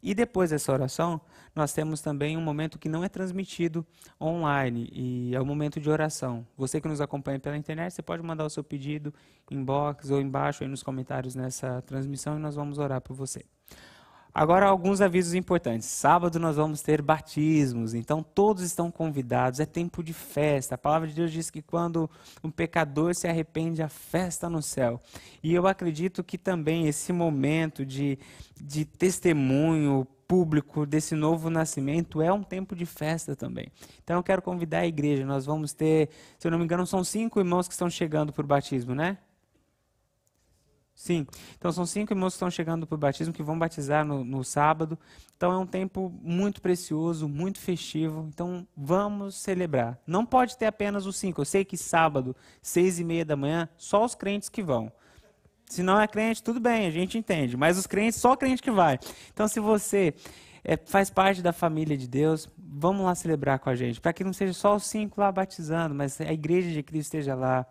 [0.00, 1.20] E depois dessa oração,
[1.54, 3.84] nós temos também um momento que não é transmitido
[4.20, 6.46] online, e é o momento de oração.
[6.56, 9.12] Você que nos acompanha pela internet, você pode mandar o seu pedido
[9.50, 13.44] inbox ou embaixo aí nos comentários nessa transmissão e nós vamos orar por você.
[14.34, 15.88] Agora, alguns avisos importantes.
[15.88, 20.74] Sábado nós vamos ter batismos, então todos estão convidados, é tempo de festa.
[20.74, 22.08] A palavra de Deus diz que quando
[22.42, 25.00] um pecador se arrepende, a festa no céu.
[25.42, 28.18] E eu acredito que também esse momento de,
[28.60, 33.72] de testemunho público desse novo nascimento é um tempo de festa também.
[34.04, 35.24] Então eu quero convidar a igreja.
[35.24, 38.44] Nós vamos ter, se eu não me engano, são cinco irmãos que estão chegando por
[38.46, 39.16] batismo, né?
[40.98, 41.28] Sim.
[41.56, 44.42] Então são cinco irmãos que estão chegando para o batismo, que vão batizar no, no,
[44.42, 44.98] sábado.
[45.36, 48.28] Então é um tempo muito precioso, muito festivo.
[48.34, 49.96] Então vamos celebrar.
[50.04, 51.40] Não pode ter apenas os cinco.
[51.40, 54.90] Eu sei que sábado, seis e meia da manhã, só os crentes que vão.
[55.66, 57.56] Se não é crente, tudo bem, a gente entende.
[57.56, 58.98] Mas os crentes, só crente que vai.
[59.32, 60.12] Então se você
[60.64, 64.00] é, faz parte da família de Deus, vamos lá celebrar com a gente.
[64.00, 67.36] Para que não seja só os cinco lá batizando, mas a igreja de Cristo esteja
[67.36, 67.64] lá,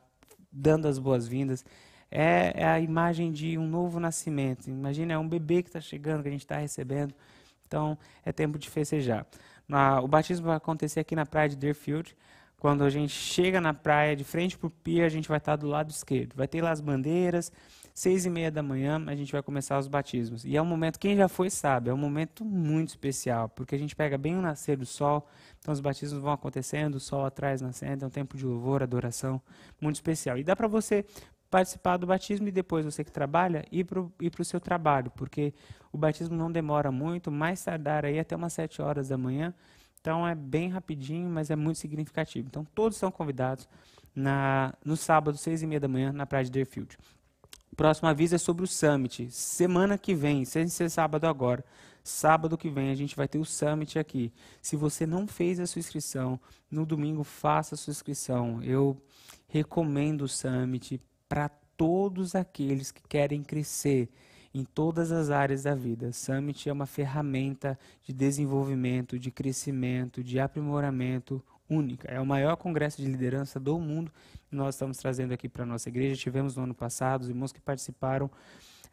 [0.49, 1.65] dando as boas-vindas
[2.09, 4.69] é, é a imagem de um novo nascimento.
[4.69, 7.13] Imagina, é um bebê que está chegando, que a gente está recebendo.
[7.67, 9.25] Então, é tempo de festejar.
[9.67, 12.15] Na, o batismo vai acontecer aqui na praia de Deerfield.
[12.59, 15.51] Quando a gente chega na praia, de frente para o pier, a gente vai estar
[15.51, 16.33] tá do lado esquerdo.
[16.35, 17.51] Vai ter lá as bandeiras.
[17.93, 20.45] Seis e meia da manhã, a gente vai começar os batismos.
[20.45, 23.77] E é um momento, quem já foi sabe, é um momento muito especial, porque a
[23.77, 25.27] gente pega bem o nascer do sol,
[25.59, 29.41] então os batismos vão acontecendo, o sol atrás nascendo, é um tempo de louvor, adoração,
[29.81, 30.37] muito especial.
[30.37, 31.05] E dá para você
[31.49, 35.53] participar do batismo e depois você que trabalha ir para o seu trabalho, porque
[35.91, 39.53] o batismo não demora muito, mais tardar aí até umas sete horas da manhã,
[39.99, 42.47] então é bem rapidinho, mas é muito significativo.
[42.47, 43.67] Então todos são convidados
[44.15, 46.97] na, no sábado, seis e meia da manhã, na praia de Deerfield.
[47.71, 51.63] O próximo aviso é sobre o Summit, semana que vem, sem ser sábado agora.
[52.03, 54.31] Sábado que vem a gente vai ter o Summit aqui.
[54.61, 56.39] Se você não fez a sua inscrição,
[56.71, 58.63] no domingo faça a sua inscrição.
[58.63, 58.97] Eu
[59.47, 64.09] recomendo o Summit para todos aqueles que querem crescer
[64.53, 66.11] em todas as áreas da vida.
[66.11, 72.09] Summit é uma ferramenta de desenvolvimento, de crescimento, de aprimoramento única.
[72.09, 74.11] É o maior congresso de liderança do mundo
[74.49, 76.15] que nós estamos trazendo aqui para a nossa igreja.
[76.15, 78.31] Tivemos no ano passado, os irmãos que participaram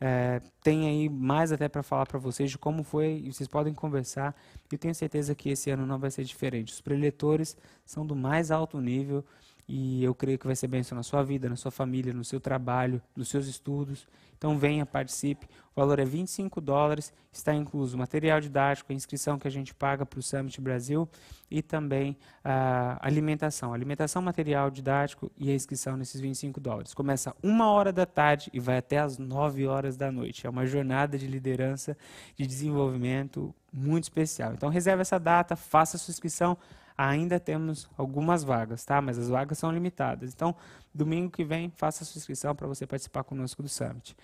[0.00, 3.72] é, tem aí mais até para falar para vocês de como foi, e vocês podem
[3.72, 4.34] conversar.
[4.72, 6.72] E tenho certeza que esse ano não vai ser diferente.
[6.72, 9.24] Os preletores são do mais alto nível
[9.66, 12.38] e eu creio que vai ser bênção na sua vida, na sua família, no seu
[12.38, 14.06] trabalho, nos seus estudos.
[14.36, 15.46] Então venha, participe.
[15.74, 20.04] O valor é 25 dólares, está incluso material didático, a inscrição que a gente paga
[20.04, 21.08] para o Summit Brasil
[21.50, 23.72] e também a alimentação.
[23.72, 26.92] Alimentação, material didático e a inscrição nesses 25 dólares.
[26.92, 30.46] Começa uma hora da tarde e vai até as 9 horas da noite.
[30.46, 31.96] É uma jornada de liderança,
[32.36, 34.52] de desenvolvimento muito especial.
[34.52, 36.58] Então reserve essa data, faça a sua inscrição
[36.96, 39.00] ainda temos algumas vagas, tá?
[39.00, 40.32] Mas as vagas são limitadas.
[40.32, 40.54] Então,
[40.94, 44.16] domingo que vem, faça a sua inscrição para você participar conosco do Summit.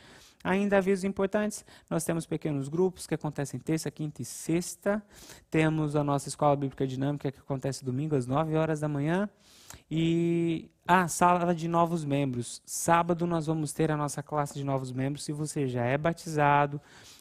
[0.43, 5.03] Ainda avisos importantes, nós temos pequenos grupos que acontecem terça, quinta e sexta.
[5.51, 9.29] Temos a nossa Escola Bíblica Dinâmica que acontece domingo às 9 horas da manhã.
[9.91, 12.63] E a ah, sala de novos membros.
[12.65, 15.25] Sábado nós vamos ter a nossa classe de novos membros.
[15.25, 16.81] Se você já é batizado,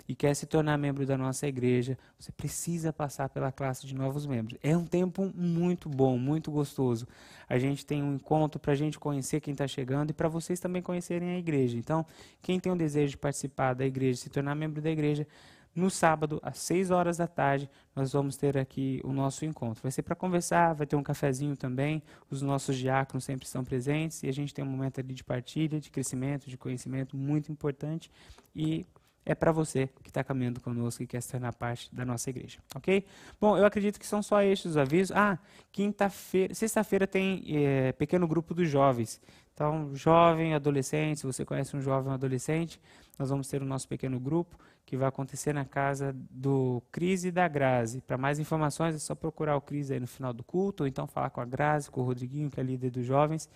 [0.09, 4.25] e quer se tornar membro da nossa igreja, você precisa passar pela classe de novos
[4.25, 4.57] membros.
[4.63, 7.07] É um tempo muito bom, muito gostoso.
[7.47, 10.59] A gente tem um encontro para a gente conhecer quem está chegando e para vocês
[10.59, 11.77] também conhecerem a igreja.
[11.77, 12.03] Então,
[12.41, 15.27] quem tem o desejo de participar da igreja, se tornar membro da igreja,
[15.75, 19.83] no sábado, às 6 horas da tarde, nós vamos ter aqui o nosso encontro.
[19.83, 22.01] Vai ser para conversar, vai ter um cafezinho também.
[22.31, 25.79] Os nossos diáconos sempre estão presentes e a gente tem um momento ali de partilha,
[25.79, 28.09] de crescimento, de conhecimento muito importante.
[28.55, 28.87] E
[29.25, 32.59] é para você que está caminhando conosco e quer se tornar parte da nossa igreja,
[32.75, 33.05] ok?
[33.39, 35.15] Bom, eu acredito que são só estes os avisos.
[35.15, 35.37] Ah,
[35.71, 39.21] quinta-feira, sexta-feira tem é, pequeno grupo dos jovens.
[39.53, 42.79] Então, jovem, adolescente, se você conhece um jovem adolescente,
[43.17, 47.31] nós vamos ter o nosso pequeno grupo que vai acontecer na casa do Cris e
[47.31, 48.01] da Grazi.
[48.01, 51.05] Para mais informações é só procurar o Cris aí no final do culto, ou então
[51.05, 53.47] falar com a Grazi, com o Rodriguinho, que é líder dos jovens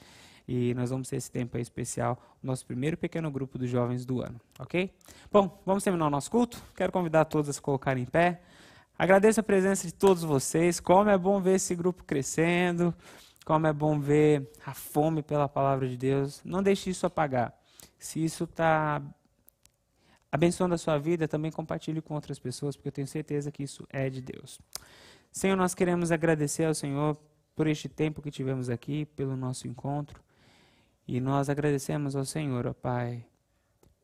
[0.47, 4.21] e nós vamos ter esse tempo aí especial, nosso primeiro pequeno grupo dos jovens do
[4.21, 4.93] ano, ok?
[5.31, 6.61] Bom, vamos terminar o nosso culto.
[6.75, 8.41] Quero convidar todos a se colocarem em pé.
[8.97, 10.79] Agradeço a presença de todos vocês.
[10.79, 12.93] Como é bom ver esse grupo crescendo.
[13.45, 16.41] Como é bom ver a fome pela palavra de Deus.
[16.43, 17.53] Não deixe isso apagar.
[17.97, 19.01] Se isso está
[20.31, 23.85] abençoando a sua vida, também compartilhe com outras pessoas, porque eu tenho certeza que isso
[23.89, 24.59] é de Deus.
[25.31, 27.17] Senhor, nós queremos agradecer ao Senhor
[27.55, 30.21] por este tempo que tivemos aqui, pelo nosso encontro.
[31.07, 33.25] E nós agradecemos ao Senhor, ó Pai,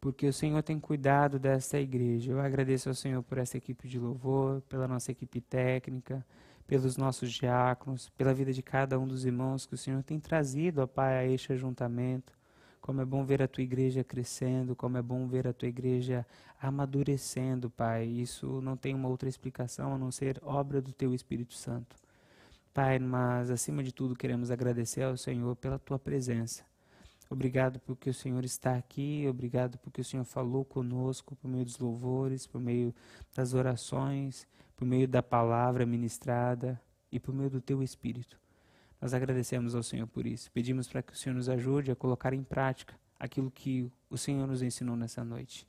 [0.01, 2.31] porque o Senhor tem cuidado desta igreja.
[2.31, 6.25] Eu agradeço ao Senhor por essa equipe de louvor, pela nossa equipe técnica,
[6.67, 10.81] pelos nossos diáconos, pela vida de cada um dos irmãos que o Senhor tem trazido,
[10.81, 12.37] ó Pai, a este ajuntamento.
[12.81, 16.25] Como é bom ver a tua igreja crescendo, como é bom ver a tua igreja
[16.61, 18.05] amadurecendo, Pai.
[18.05, 21.95] Isso não tem uma outra explicação a não ser obra do teu Espírito Santo.
[22.73, 26.68] Pai, mas acima de tudo queremos agradecer ao Senhor pela tua presença.
[27.29, 31.77] Obrigado porque o Senhor está aqui, obrigado porque o Senhor falou conosco por meio dos
[31.77, 32.93] louvores, por meio
[33.35, 38.39] das orações, por meio da palavra ministrada e por meio do teu Espírito.
[38.99, 40.51] Nós agradecemos ao Senhor por isso.
[40.51, 44.47] Pedimos para que o Senhor nos ajude a colocar em prática aquilo que o Senhor
[44.47, 45.67] nos ensinou nessa noite.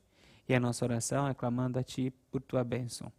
[0.49, 3.11] E a nossa oração é clamando a Ti por Tua bênção.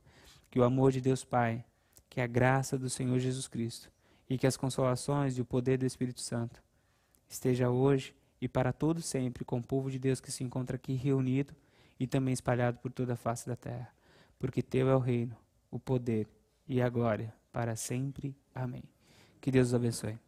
[0.50, 1.64] Que o amor de Deus Pai,
[2.10, 3.90] que a graça do Senhor Jesus Cristo
[4.28, 6.62] e que as consolações e o poder do Espírito Santo
[7.28, 10.94] esteja hoje e para todo sempre com o povo de Deus que se encontra aqui
[10.94, 11.54] reunido
[11.98, 13.88] e também espalhado por toda a face da terra.
[14.36, 15.36] Porque teu é o reino,
[15.70, 16.26] o poder
[16.66, 18.36] e a glória para sempre.
[18.52, 18.82] Amém.
[19.40, 20.18] Que Deus os abençoe.